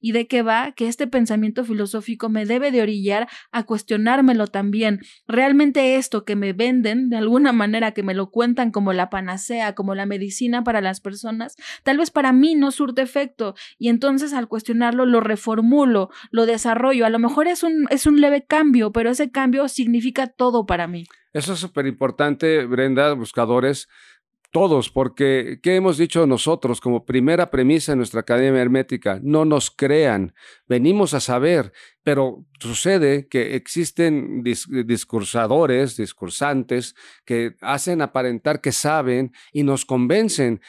y 0.00 0.12
de 0.12 0.26
qué 0.26 0.42
va 0.42 0.72
que 0.72 0.88
este 0.88 1.06
pensamiento 1.06 1.64
filosófico 1.64 2.28
me 2.28 2.46
debe 2.46 2.70
de 2.70 2.82
orillar 2.82 3.28
a 3.52 3.64
cuestionármelo 3.64 4.46
también. 4.46 5.00
Realmente 5.26 5.96
esto 5.96 6.24
que 6.24 6.36
me 6.36 6.52
venden, 6.52 7.10
de 7.10 7.16
alguna 7.16 7.52
manera 7.52 7.92
que 7.92 8.02
me 8.02 8.14
lo 8.14 8.30
cuentan 8.30 8.70
como 8.70 8.92
la 8.92 9.10
panacea, 9.10 9.74
como 9.74 9.94
la 9.94 10.06
medicina 10.06 10.62
para 10.64 10.80
las 10.80 11.00
personas, 11.00 11.56
tal 11.82 11.98
vez 11.98 12.10
para 12.10 12.32
mí 12.32 12.54
no 12.54 12.70
surte 12.70 13.02
efecto 13.02 13.54
y 13.78 13.88
entonces 13.88 14.32
al 14.32 14.48
cuestionarlo 14.48 15.06
lo 15.06 15.20
reformulo, 15.20 16.10
lo 16.30 16.46
desarrollo. 16.46 17.06
A 17.06 17.10
lo 17.10 17.18
mejor 17.18 17.48
es 17.48 17.62
un, 17.62 17.86
es 17.90 18.06
un 18.06 18.20
leve 18.20 18.44
cambio, 18.46 18.92
pero 18.92 19.10
ese 19.10 19.30
cambio 19.30 19.68
significa 19.68 20.26
todo 20.26 20.66
para 20.66 20.86
mí. 20.86 21.04
Eso 21.32 21.52
es 21.52 21.60
súper 21.60 21.86
importante, 21.86 22.66
Brenda, 22.66 23.12
buscadores 23.12 23.88
todos, 24.50 24.90
porque 24.90 25.60
¿qué 25.62 25.76
hemos 25.76 25.96
dicho 25.96 26.26
nosotros 26.26 26.80
como 26.80 27.04
primera 27.04 27.50
premisa 27.50 27.92
en 27.92 27.98
nuestra 27.98 28.20
Academia 28.20 28.60
Hermética? 28.60 29.20
No 29.22 29.44
nos 29.44 29.70
crean, 29.70 30.34
venimos 30.70 31.14
a 31.14 31.20
saber, 31.20 31.72
pero 32.04 32.46
sucede 32.60 33.26
que 33.28 33.56
existen 33.56 34.44
discursadores, 34.44 35.96
discursantes, 35.96 36.94
que 37.24 37.56
hacen 37.60 38.02
aparentar 38.02 38.60
que 38.60 38.70
saben 38.70 39.32
y 39.52 39.64
nos 39.64 39.84
convencen, 39.84 40.60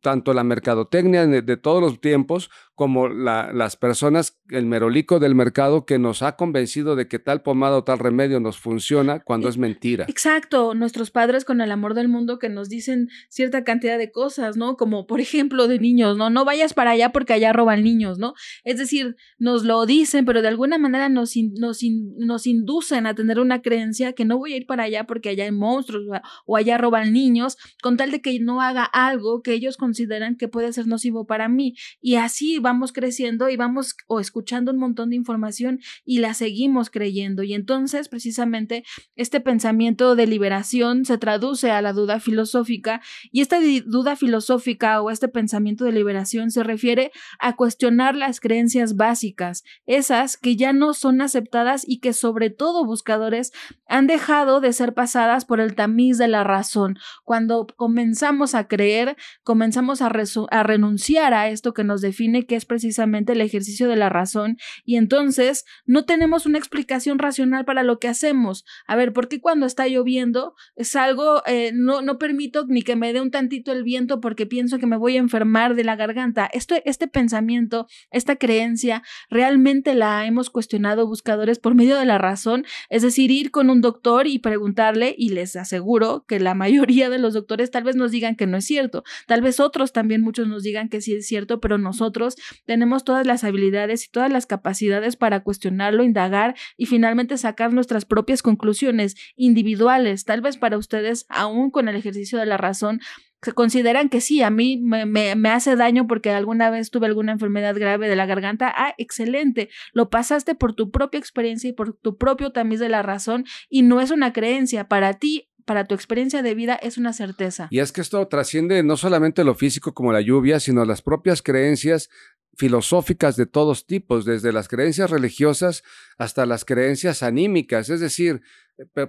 tanto 0.00 0.32
la 0.32 0.44
mercadotecnia 0.44 1.26
de, 1.26 1.56
todos 1.56 1.82
los 1.82 2.00
tiempos 2.00 2.50
como 2.74 3.08
las 3.08 3.76
personas, 3.76 4.40
el 4.48 4.64
merolico 4.64 5.18
del 5.18 5.34
mercado 5.34 5.84
que 5.84 5.98
nos 5.98 6.22
ha 6.22 6.36
convencido 6.36 6.96
de 6.96 7.08
que 7.08 7.18
tal 7.18 7.42
pomada 7.42 7.76
o 7.76 7.84
tal 7.84 7.98
remedio 7.98 8.40
nos 8.40 8.58
funciona 8.58 9.20
cuando 9.20 9.48
es 9.48 9.58
mentira. 9.58 10.06
Exacto, 10.08 10.74
nuestros 10.74 11.10
padres 11.10 11.44
con 11.44 11.60
el 11.60 11.72
amor 11.72 11.94
del 11.94 12.08
mundo 12.08 12.38
que 12.38 12.48
nos 12.48 12.68
dicen 12.68 13.08
cierta 13.28 13.64
cantidad 13.64 13.98
de 13.98 14.10
cosas, 14.10 14.56
¿no? 14.56 14.76
Como 14.76 15.06
por 15.06 15.20
ejemplo 15.20 15.68
de 15.68 15.78
niños, 15.78 16.16
¿no? 16.16 16.30
No 16.30 16.44
vayas 16.44 16.72
para 16.72 16.92
allá 16.92 17.12
porque 17.12 17.34
allá 17.34 17.52
roban 17.52 17.82
niños, 17.82 18.18
¿no? 18.18 18.34
Es 18.64 18.78
decir, 18.78 19.16
nos 19.50 19.64
lo 19.64 19.84
dicen, 19.84 20.24
pero 20.24 20.42
de 20.42 20.48
alguna 20.48 20.78
manera 20.78 21.08
nos, 21.08 21.34
inducen 21.34 23.06
a 23.06 23.14
tener 23.14 23.40
una 23.40 23.62
creencia 23.62 24.12
que 24.12 24.24
no 24.24 24.38
voy 24.38 24.52
a 24.52 24.56
ir 24.56 24.66
para 24.66 24.84
allá 24.84 25.04
porque 25.04 25.30
allá 25.30 25.44
hay 25.44 25.50
monstruos 25.50 26.04
o 26.46 26.56
allá 26.56 26.78
roban 26.78 27.12
niños, 27.12 27.56
con 27.82 27.96
tal 27.96 28.12
de 28.12 28.20
que 28.20 28.38
no 28.38 28.60
haga 28.60 28.84
algo 28.84 29.42
que 29.42 29.52
ellos 29.52 29.76
consideran 29.76 30.36
que 30.36 30.46
puede 30.46 30.72
ser 30.72 30.86
nocivo 30.86 31.26
para 31.26 31.48
mí. 31.48 31.74
Y 32.00 32.14
así 32.14 32.58
vamos 32.60 32.92
creciendo 32.92 33.48
y 33.48 33.56
vamos 33.56 33.96
o 34.06 34.20
escuchando 34.20 34.70
un 34.70 34.78
montón 34.78 35.10
de 35.10 35.16
información 35.16 35.80
y 36.04 36.18
la 36.18 36.34
seguimos 36.34 36.88
creyendo. 36.88 37.42
Y 37.42 37.54
entonces, 37.54 38.08
precisamente, 38.08 38.84
este 39.16 39.40
pensamiento 39.40 40.14
de 40.14 40.26
liberación 40.26 41.04
se 41.04 41.18
traduce 41.18 41.72
a 41.72 41.82
la 41.82 41.92
duda 41.92 42.20
filosófica 42.20 43.00
y 43.32 43.40
esta 43.40 43.58
duda 43.86 44.14
filosófica 44.14 45.02
o 45.02 45.10
este 45.10 45.28
pensamiento 45.28 45.84
de 45.84 45.92
liberación 45.92 46.50
se 46.52 46.62
refiere 46.62 47.10
a 47.40 47.56
cuestionar 47.56 48.14
las 48.14 48.38
creencias 48.38 48.94
básicas, 48.96 49.39
esas 49.86 50.36
que 50.36 50.56
ya 50.56 50.72
no 50.72 50.94
son 50.94 51.20
aceptadas 51.20 51.84
y 51.86 52.00
que 52.00 52.12
sobre 52.12 52.50
todo 52.50 52.84
buscadores 52.84 53.52
han 53.86 54.06
dejado 54.06 54.60
de 54.60 54.72
ser 54.72 54.94
pasadas 54.94 55.44
por 55.44 55.60
el 55.60 55.74
tamiz 55.74 56.18
de 56.18 56.28
la 56.28 56.44
razón. 56.44 56.98
Cuando 57.24 57.66
comenzamos 57.76 58.54
a 58.54 58.68
creer, 58.68 59.16
comenzamos 59.42 60.02
a, 60.02 60.08
renunciar 60.08 61.34
a 61.34 61.48
esto 61.48 61.74
que 61.74 61.84
nos 61.84 62.00
define, 62.00 62.46
que 62.46 62.56
es 62.56 62.66
precisamente 62.66 63.32
el 63.32 63.40
ejercicio 63.40 63.88
de 63.88 63.96
la 63.96 64.08
razón, 64.08 64.58
y 64.84 64.96
entonces 64.96 65.64
no 65.86 66.04
tenemos 66.04 66.46
una 66.46 66.58
explicación 66.58 67.18
racional 67.18 67.64
para 67.64 67.82
lo 67.82 67.98
que 67.98 68.08
hacemos. 68.08 68.64
A 68.86 68.96
ver, 68.96 69.12
¿por 69.12 69.28
qué 69.28 69.40
cuando 69.40 69.66
está 69.66 69.86
lloviendo 69.86 70.54
es 70.76 70.96
algo, 70.96 71.42
eh, 71.46 71.72
no, 71.74 72.02
no 72.02 72.18
permito 72.18 72.66
ni 72.68 72.82
que 72.82 72.96
me 72.96 73.12
dé 73.12 73.20
un 73.20 73.30
tantito 73.30 73.72
el 73.72 73.82
viento 73.82 74.20
porque 74.20 74.46
pienso 74.46 74.78
que 74.78 74.86
me 74.86 74.96
voy 74.96 75.16
a 75.16 75.20
enfermar 75.20 75.74
de 75.74 75.84
la 75.84 75.96
garganta? 75.96 76.48
Esto, 76.52 76.76
este 76.84 77.08
pensamiento, 77.08 77.86
esta 78.10 78.36
creencia, 78.36 79.02
realmente 79.30 79.94
la 79.94 80.26
hemos 80.26 80.50
cuestionado 80.50 81.06
buscadores 81.06 81.58
por 81.58 81.74
medio 81.74 81.96
de 81.96 82.04
la 82.04 82.18
razón, 82.18 82.64
es 82.88 83.02
decir, 83.02 83.30
ir 83.30 83.50
con 83.50 83.70
un 83.70 83.80
doctor 83.80 84.26
y 84.26 84.38
preguntarle, 84.38 85.14
y 85.16 85.30
les 85.30 85.56
aseguro 85.56 86.24
que 86.26 86.40
la 86.40 86.54
mayoría 86.54 87.08
de 87.08 87.18
los 87.18 87.34
doctores 87.34 87.70
tal 87.70 87.84
vez 87.84 87.96
nos 87.96 88.10
digan 88.10 88.36
que 88.36 88.46
no 88.46 88.56
es 88.56 88.64
cierto, 88.64 89.04
tal 89.26 89.40
vez 89.40 89.60
otros 89.60 89.92
también 89.92 90.20
muchos 90.20 90.48
nos 90.48 90.62
digan 90.62 90.88
que 90.88 91.00
sí 91.00 91.14
es 91.14 91.26
cierto, 91.26 91.60
pero 91.60 91.78
nosotros 91.78 92.36
tenemos 92.66 93.04
todas 93.04 93.26
las 93.26 93.44
habilidades 93.44 94.06
y 94.06 94.10
todas 94.10 94.30
las 94.30 94.46
capacidades 94.46 95.16
para 95.16 95.42
cuestionarlo, 95.42 96.02
indagar 96.02 96.56
y 96.76 96.86
finalmente 96.86 97.36
sacar 97.38 97.72
nuestras 97.72 98.04
propias 98.04 98.42
conclusiones 98.42 99.16
individuales. 99.36 100.24
Tal 100.24 100.40
vez 100.40 100.56
para 100.56 100.78
ustedes, 100.78 101.26
aún 101.28 101.70
con 101.70 101.88
el 101.88 101.96
ejercicio 101.96 102.38
de 102.38 102.46
la 102.46 102.56
razón, 102.56 103.00
se 103.42 103.52
consideran 103.52 104.08
que 104.08 104.20
sí, 104.20 104.42
a 104.42 104.50
mí 104.50 104.78
me, 104.78 105.06
me, 105.06 105.48
hace 105.48 105.76
daño 105.76 106.06
porque 106.06 106.30
alguna 106.30 106.70
vez 106.70 106.90
tuve 106.90 107.06
alguna 107.06 107.32
enfermedad 107.32 107.74
grave 107.74 108.08
de 108.08 108.16
la 108.16 108.26
garganta. 108.26 108.72
Ah, 108.76 108.94
excelente, 108.98 109.70
lo 109.92 110.10
pasaste 110.10 110.54
por 110.54 110.74
tu 110.74 110.90
propia 110.90 111.18
experiencia 111.18 111.70
y 111.70 111.72
por 111.72 111.94
tu 111.94 112.18
propio 112.18 112.52
tamiz 112.52 112.80
de 112.80 112.88
la 112.88 113.02
razón 113.02 113.44
y 113.68 113.82
no 113.82 114.00
es 114.00 114.10
una 114.10 114.32
creencia. 114.32 114.88
Para 114.88 115.14
ti 115.14 115.46
para 115.64 115.84
tu 115.84 115.94
experiencia 115.94 116.42
de 116.42 116.54
vida 116.54 116.74
es 116.74 116.98
una 116.98 117.12
certeza. 117.12 117.68
Y 117.70 117.78
es 117.78 117.92
que 117.92 118.00
esto 118.00 118.26
trasciende 118.26 118.82
no 118.82 118.96
solamente 118.96 119.44
lo 119.44 119.54
físico 119.54 119.94
como 119.94 120.12
la 120.12 120.20
lluvia, 120.20 120.58
sino 120.58 120.84
las 120.84 121.00
propias 121.00 121.42
creencias 121.42 122.10
filosóficas 122.56 123.36
de 123.36 123.46
todos 123.46 123.86
tipos, 123.86 124.24
desde 124.24 124.52
las 124.52 124.68
creencias 124.68 125.10
religiosas 125.10 125.82
hasta 126.18 126.44
las 126.44 126.64
creencias 126.64 127.22
anímicas. 127.22 127.88
Es 127.88 128.00
decir, 128.00 128.42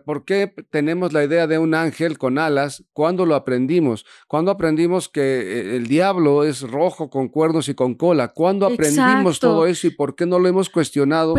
¿por 0.06 0.26
qué 0.26 0.54
tenemos 0.70 1.14
la 1.14 1.24
idea 1.24 1.48
de 1.48 1.58
un 1.58 1.74
ángel 1.74 2.18
con 2.18 2.38
alas? 2.38 2.84
¿Cuándo 2.94 3.26
lo 3.26 3.36
aprendimos? 3.36 4.06
¿Cuándo 4.28 4.52
aprendimos 4.52 5.10
que 5.10 5.22
eh, 5.22 5.76
el 5.76 5.88
diablo 5.88 6.44
es 6.44 6.62
rojo 6.62 7.10
con 7.10 7.30
cuernos 7.30 7.70
y 7.70 7.74
con 7.74 7.96
cola? 7.96 8.30
¿Cuándo 8.30 8.66
aprendimos 8.66 9.40
todo 9.40 9.66
eso 9.66 9.88
y 9.88 9.92
por 9.92 10.16
qué 10.16 10.26
no 10.26 10.40
lo 10.40 10.48
hemos 10.48 10.70
cuestionado? 10.70 11.36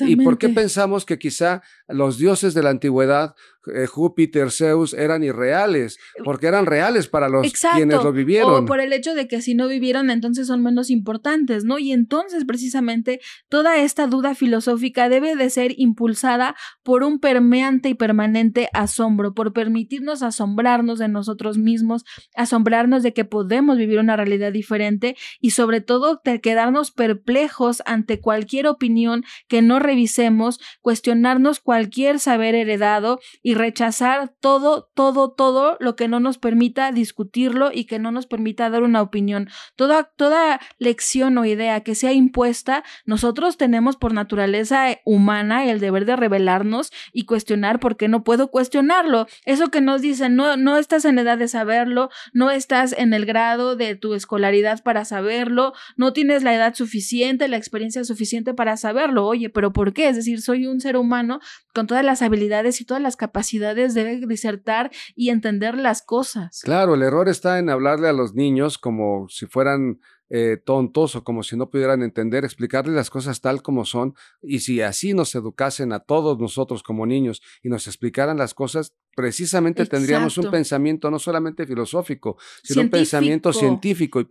¿Y 0.00 0.16
por 0.16 0.38
qué 0.38 0.48
pensamos 0.48 1.04
que 1.04 1.18
quizá 1.18 1.62
los 1.88 2.18
dioses 2.18 2.54
de 2.54 2.62
la 2.62 2.70
antigüedad 2.70 3.34
eh, 3.72 3.86
Júpiter, 3.86 4.50
Zeus 4.50 4.92
eran 4.92 5.24
irreales, 5.24 5.98
porque 6.22 6.46
eran 6.46 6.66
reales 6.66 7.08
para 7.08 7.28
los 7.28 7.50
quienes 7.74 8.02
lo 8.02 8.12
vivieron. 8.12 8.64
O 8.64 8.66
por 8.66 8.80
el 8.80 8.92
hecho 8.92 9.14
de 9.14 9.26
que 9.26 9.40
si 9.40 9.54
no 9.54 9.68
vivieron, 9.68 10.10
entonces 10.10 10.46
son 10.46 10.62
menos 10.62 10.90
importantes, 10.90 11.64
¿no? 11.64 11.78
Y 11.78 11.92
entonces, 11.92 12.44
precisamente, 12.44 13.20
toda 13.48 13.78
esta 13.78 14.06
duda 14.06 14.34
filosófica 14.34 15.08
debe 15.08 15.34
de 15.34 15.48
ser 15.48 15.72
impulsada 15.78 16.56
por 16.82 17.04
un 17.04 17.20
permeante 17.20 17.73
y 17.82 17.94
permanente 17.94 18.68
asombro, 18.72 19.34
por 19.34 19.52
permitirnos 19.52 20.22
asombrarnos 20.22 20.98
de 20.98 21.08
nosotros 21.08 21.58
mismos, 21.58 22.04
asombrarnos 22.34 23.02
de 23.02 23.12
que 23.12 23.24
podemos 23.24 23.76
vivir 23.76 23.98
una 23.98 24.16
realidad 24.16 24.52
diferente 24.52 25.16
y 25.40 25.50
sobre 25.50 25.80
todo 25.80 26.20
quedarnos 26.42 26.90
perplejos 26.90 27.82
ante 27.86 28.20
cualquier 28.20 28.66
opinión 28.66 29.24
que 29.48 29.62
no 29.62 29.78
revisemos, 29.78 30.60
cuestionarnos 30.80 31.60
cualquier 31.60 32.20
saber 32.20 32.54
heredado 32.54 33.20
y 33.42 33.54
rechazar 33.54 34.32
todo, 34.40 34.90
todo, 34.94 35.32
todo 35.32 35.76
lo 35.80 35.96
que 35.96 36.08
no 36.08 36.20
nos 36.20 36.38
permita 36.38 36.92
discutirlo 36.92 37.70
y 37.72 37.84
que 37.84 37.98
no 37.98 38.12
nos 38.12 38.26
permita 38.26 38.70
dar 38.70 38.82
una 38.82 39.02
opinión. 39.02 39.48
Toda, 39.76 40.04
toda 40.04 40.60
lección 40.78 41.36
o 41.38 41.44
idea 41.44 41.80
que 41.80 41.94
sea 41.94 42.12
impuesta, 42.12 42.84
nosotros 43.04 43.56
tenemos 43.56 43.96
por 43.96 44.12
naturaleza 44.12 44.98
humana 45.04 45.64
el 45.64 45.80
deber 45.80 46.04
de 46.04 46.16
revelarnos 46.16 46.92
y 47.12 47.24
cuestionar 47.24 47.63
por 47.80 47.96
qué 47.96 48.08
no 48.08 48.24
puedo 48.24 48.48
cuestionarlo. 48.48 49.26
Eso 49.44 49.70
que 49.70 49.80
nos 49.80 50.02
dicen, 50.02 50.36
no, 50.36 50.56
no 50.56 50.76
estás 50.76 51.04
en 51.04 51.18
edad 51.18 51.38
de 51.38 51.48
saberlo, 51.48 52.10
no 52.32 52.50
estás 52.50 52.92
en 52.92 53.14
el 53.14 53.26
grado 53.26 53.76
de 53.76 53.96
tu 53.96 54.14
escolaridad 54.14 54.82
para 54.82 55.04
saberlo, 55.04 55.72
no 55.96 56.12
tienes 56.12 56.42
la 56.42 56.54
edad 56.54 56.74
suficiente, 56.74 57.48
la 57.48 57.56
experiencia 57.56 58.04
suficiente 58.04 58.54
para 58.54 58.76
saberlo. 58.76 59.26
Oye, 59.26 59.50
pero 59.50 59.72
¿por 59.72 59.92
qué? 59.92 60.08
Es 60.08 60.16
decir, 60.16 60.40
soy 60.40 60.66
un 60.66 60.80
ser 60.80 60.96
humano 60.96 61.40
con 61.74 61.86
todas 61.86 62.04
las 62.04 62.22
habilidades 62.22 62.80
y 62.80 62.84
todas 62.84 63.02
las 63.02 63.16
capacidades 63.16 63.94
de 63.94 64.20
disertar 64.26 64.90
y 65.16 65.30
entender 65.30 65.76
las 65.76 66.02
cosas. 66.02 66.60
Claro, 66.62 66.94
el 66.94 67.02
error 67.02 67.28
está 67.28 67.58
en 67.58 67.70
hablarle 67.70 68.08
a 68.08 68.12
los 68.12 68.34
niños 68.34 68.78
como 68.78 69.28
si 69.28 69.46
fueran 69.46 70.00
eh, 70.30 70.56
tontos 70.56 71.16
o 71.16 71.24
como 71.24 71.42
si 71.42 71.56
no 71.56 71.70
pudieran 71.70 72.02
entender, 72.02 72.44
explicarles 72.44 72.94
las 72.94 73.10
cosas 73.10 73.40
tal 73.40 73.62
como 73.62 73.84
son. 73.84 74.14
Y 74.42 74.60
si 74.60 74.80
así 74.80 75.14
nos 75.14 75.34
educasen 75.34 75.92
a 75.92 76.00
todos 76.00 76.38
nosotros 76.38 76.82
como 76.82 77.06
niños 77.06 77.42
y 77.62 77.68
nos 77.68 77.86
explicaran 77.86 78.38
las 78.38 78.54
cosas, 78.54 78.94
precisamente 79.14 79.86
tendríamos 79.86 80.38
un 80.38 80.50
pensamiento 80.50 81.10
no 81.10 81.18
solamente 81.18 81.66
filosófico, 81.66 82.36
sino 82.62 82.82
un 82.82 82.90
pensamiento 82.90 83.52
científico 83.52 84.20
y 84.20 84.24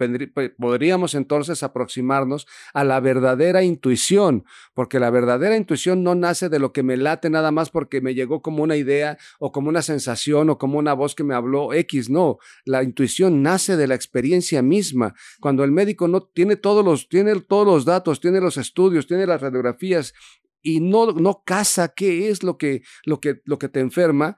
podríamos 0.58 1.16
entonces 1.16 1.64
aproximarnos 1.64 2.48
a 2.74 2.84
la 2.84 3.00
verdadera 3.00 3.64
intuición, 3.64 4.46
porque 4.74 5.00
la 5.00 5.10
verdadera 5.10 5.58
intuición 5.58 6.04
no 6.04 6.16
nace 6.16 6.50
de 6.50 6.60
lo 6.60 6.74
que 6.74 6.84
me 6.84 6.98
late 6.98 7.30
nada 7.30 7.52
más 7.52 7.70
porque 7.70 8.02
me 8.02 8.14
llegó 8.14 8.42
como 8.42 8.64
una 8.64 8.76
idea 8.76 9.18
o 9.40 9.52
como 9.52 9.70
una 9.70 9.82
sensación 9.82 10.50
o 10.50 10.58
como 10.58 10.80
una 10.80 10.94
voz 10.94 11.16
que 11.16 11.24
me 11.24 11.36
habló 11.36 11.74
X, 11.74 12.10
no, 12.10 12.38
la 12.66 12.84
intuición 12.84 13.42
nace 13.42 13.78
de 13.78 13.88
la 13.88 13.96
experiencia 13.96 14.62
misma. 14.62 15.14
Cuando 15.40 15.64
el 15.64 15.72
médico 15.72 16.08
no 16.08 16.24
tiene 16.24 16.56
todos 16.56 16.84
los, 16.84 17.10
tiene 17.10 17.40
todos 17.42 17.66
los 17.66 17.86
datos, 17.86 18.20
tiene 18.20 18.40
los 18.40 18.58
estudios, 18.58 19.08
tiene 19.08 19.26
las 19.26 19.42
radiografías 19.42 20.14
y 20.62 20.80
no, 20.80 21.12
no 21.12 21.44
casa 21.46 21.90
qué 21.90 22.30
es 22.30 22.42
lo 22.42 22.58
que, 22.58 22.82
lo, 23.06 23.20
que, 23.20 23.42
lo 23.46 23.60
que 23.60 23.70
te 23.70 23.82
enferma, 23.82 24.38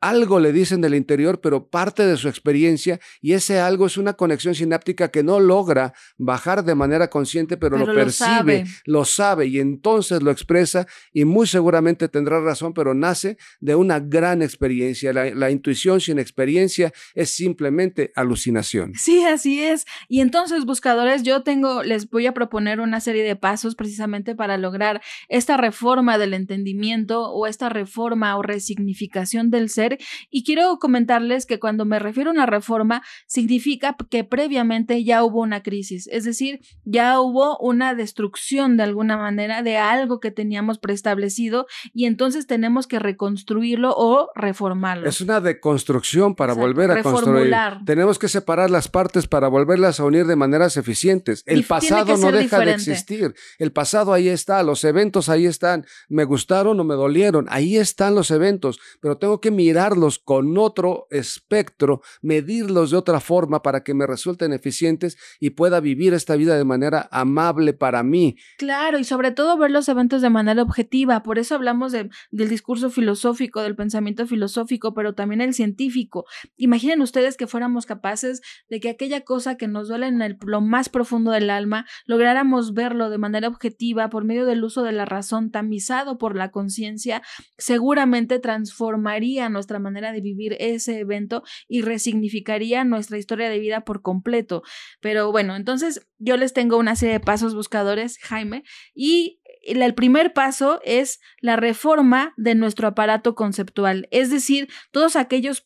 algo 0.00 0.40
le 0.40 0.52
dicen 0.52 0.80
del 0.80 0.94
interior, 0.94 1.40
pero 1.40 1.68
parte 1.68 2.06
de 2.06 2.16
su 2.16 2.28
experiencia 2.28 3.00
y 3.20 3.32
ese 3.32 3.60
algo 3.60 3.86
es 3.86 3.96
una 3.96 4.14
conexión 4.14 4.54
sináptica 4.54 5.10
que 5.10 5.22
no 5.22 5.40
logra 5.40 5.94
bajar 6.18 6.64
de 6.64 6.74
manera 6.74 7.08
consciente, 7.08 7.56
pero, 7.56 7.78
lo 7.78 7.86
percibe, 7.86 8.64
lo 8.84 9.04
sabe. 9.04 9.46
y 9.46 9.58
entonces 9.58 10.22
lo 10.22 10.30
expresa 10.30 10.86
y 11.12 11.24
muy 11.24 11.46
seguramente 11.46 12.08
tendrá 12.08 12.40
razón, 12.40 12.74
pero 12.74 12.94
nace 12.94 13.36
de 13.60 13.74
una 13.74 14.00
gran 14.00 14.42
experiencia. 14.42 15.12
La, 15.12 15.34
la 15.34 15.50
intuición 15.50 16.00
sin 16.00 16.18
experiencia 16.18 16.92
es 17.14 17.30
simplemente 17.30 18.12
alucinación. 18.14 18.92
Sí, 18.94 19.24
así 19.24 19.62
es. 19.62 19.86
Y 20.08 20.20
entonces, 20.20 20.64
buscadores, 20.64 21.22
yo 21.22 21.42
tengo, 21.42 21.82
les 21.82 22.08
voy 22.10 22.26
a 22.26 22.34
proponer 22.34 22.80
una 22.80 23.00
serie 23.00 23.22
de 23.22 23.36
pasos 23.36 23.74
precisamente 23.74 24.34
para 24.34 24.58
lograr 24.58 25.00
esta 25.28 25.56
reforma 25.56 26.18
del 26.18 26.34
entendimiento 26.34 27.30
o 27.30 27.46
esta 27.46 27.68
reforma 27.68 28.36
o 28.36 28.42
resignificación 28.42 29.50
del 29.50 29.68
ser 29.68 29.95
y 30.30 30.44
quiero 30.44 30.78
comentarles 30.78 31.46
que 31.46 31.58
cuando 31.58 31.84
me 31.84 31.98
refiero 31.98 32.30
a 32.30 32.32
una 32.34 32.46
reforma, 32.46 33.02
significa 33.26 33.96
que 34.10 34.24
previamente 34.24 35.04
ya 35.04 35.24
hubo 35.24 35.40
una 35.40 35.62
crisis, 35.62 36.08
es 36.12 36.24
decir, 36.24 36.60
ya 36.84 37.20
hubo 37.20 37.58
una 37.58 37.94
destrucción 37.94 38.76
de 38.76 38.82
alguna 38.82 39.16
manera 39.16 39.62
de 39.62 39.76
algo 39.76 40.20
que 40.20 40.30
teníamos 40.30 40.78
preestablecido 40.78 41.66
y 41.92 42.06
entonces 42.06 42.46
tenemos 42.46 42.86
que 42.86 42.98
reconstruirlo 42.98 43.94
o 43.96 44.30
reformarlo. 44.34 45.08
Es 45.08 45.20
una 45.20 45.40
deconstrucción 45.40 46.34
para 46.34 46.54
volver 46.54 46.90
a 46.90 47.02
construir. 47.02 47.54
Tenemos 47.84 48.18
que 48.18 48.28
separar 48.28 48.70
las 48.70 48.88
partes 48.88 49.26
para 49.26 49.48
volverlas 49.48 50.00
a 50.00 50.04
unir 50.04 50.26
de 50.26 50.36
maneras 50.36 50.76
eficientes. 50.76 51.42
El 51.46 51.64
pasado 51.64 52.16
no 52.16 52.32
deja 52.32 52.60
de 52.60 52.72
existir. 52.72 53.34
El 53.58 53.72
pasado 53.72 54.12
ahí 54.12 54.28
está, 54.28 54.62
los 54.62 54.84
eventos 54.84 55.28
ahí 55.28 55.46
están. 55.46 55.86
Me 56.08 56.24
gustaron 56.24 56.78
o 56.80 56.84
me 56.84 56.94
dolieron, 56.94 57.46
ahí 57.48 57.76
están 57.76 58.14
los 58.14 58.30
eventos, 58.30 58.78
pero 59.00 59.18
tengo 59.18 59.40
que 59.40 59.50
mirar 59.50 59.75
mirarlos 59.76 60.18
con 60.18 60.56
otro 60.56 61.06
espectro, 61.10 62.00
medirlos 62.22 62.92
de 62.92 62.96
otra 62.96 63.20
forma 63.20 63.62
para 63.62 63.84
que 63.84 63.92
me 63.92 64.06
resulten 64.06 64.54
eficientes 64.54 65.18
y 65.38 65.50
pueda 65.50 65.80
vivir 65.80 66.14
esta 66.14 66.34
vida 66.34 66.56
de 66.56 66.64
manera 66.64 67.10
amable 67.12 67.74
para 67.74 68.02
mí. 68.02 68.36
Claro, 68.56 68.98
y 68.98 69.04
sobre 69.04 69.32
todo 69.32 69.58
ver 69.58 69.70
los 69.70 69.86
eventos 69.90 70.22
de 70.22 70.30
manera 70.30 70.62
objetiva. 70.62 71.22
Por 71.22 71.38
eso 71.38 71.54
hablamos 71.54 71.92
del 71.92 72.08
discurso 72.48 72.88
filosófico, 72.88 73.60
del 73.60 73.76
pensamiento 73.76 74.26
filosófico, 74.26 74.94
pero 74.94 75.14
también 75.14 75.42
el 75.42 75.52
científico. 75.52 76.24
Imaginen 76.56 77.02
ustedes 77.02 77.36
que 77.36 77.46
fuéramos 77.46 77.84
capaces 77.84 78.40
de 78.70 78.80
que 78.80 78.88
aquella 78.88 79.24
cosa 79.24 79.58
que 79.58 79.68
nos 79.68 79.88
duele 79.88 80.06
en 80.06 80.38
lo 80.40 80.62
más 80.62 80.88
profundo 80.88 81.32
del 81.32 81.50
alma, 81.50 81.84
lográramos 82.06 82.72
verlo 82.72 83.10
de 83.10 83.18
manera 83.18 83.48
objetiva 83.48 84.08
por 84.08 84.24
medio 84.24 84.46
del 84.46 84.64
uso 84.64 84.82
de 84.82 84.92
la 84.92 85.04
razón, 85.04 85.50
tamizado 85.50 86.16
por 86.16 86.34
la 86.34 86.50
conciencia, 86.50 87.20
seguramente 87.58 88.38
transformaría 88.38 89.50
nuestra 89.50 89.65
manera 89.78 90.12
de 90.12 90.20
vivir 90.20 90.56
ese 90.58 91.00
evento 91.00 91.42
y 91.68 91.82
resignificaría 91.82 92.84
nuestra 92.84 93.18
historia 93.18 93.48
de 93.48 93.58
vida 93.58 93.82
por 93.82 94.02
completo. 94.02 94.62
Pero 95.00 95.32
bueno, 95.32 95.56
entonces 95.56 96.06
yo 96.18 96.36
les 96.36 96.52
tengo 96.52 96.78
una 96.78 96.96
serie 96.96 97.14
de 97.14 97.20
pasos 97.20 97.54
buscadores, 97.54 98.18
Jaime, 98.18 98.62
y 98.94 99.40
el 99.66 99.94
primer 99.94 100.32
paso 100.32 100.80
es 100.84 101.20
la 101.40 101.56
reforma 101.56 102.34
de 102.36 102.54
nuestro 102.54 102.88
aparato 102.88 103.34
conceptual, 103.34 104.08
es 104.10 104.30
decir, 104.30 104.68
todos 104.90 105.16
aquellos, 105.16 105.64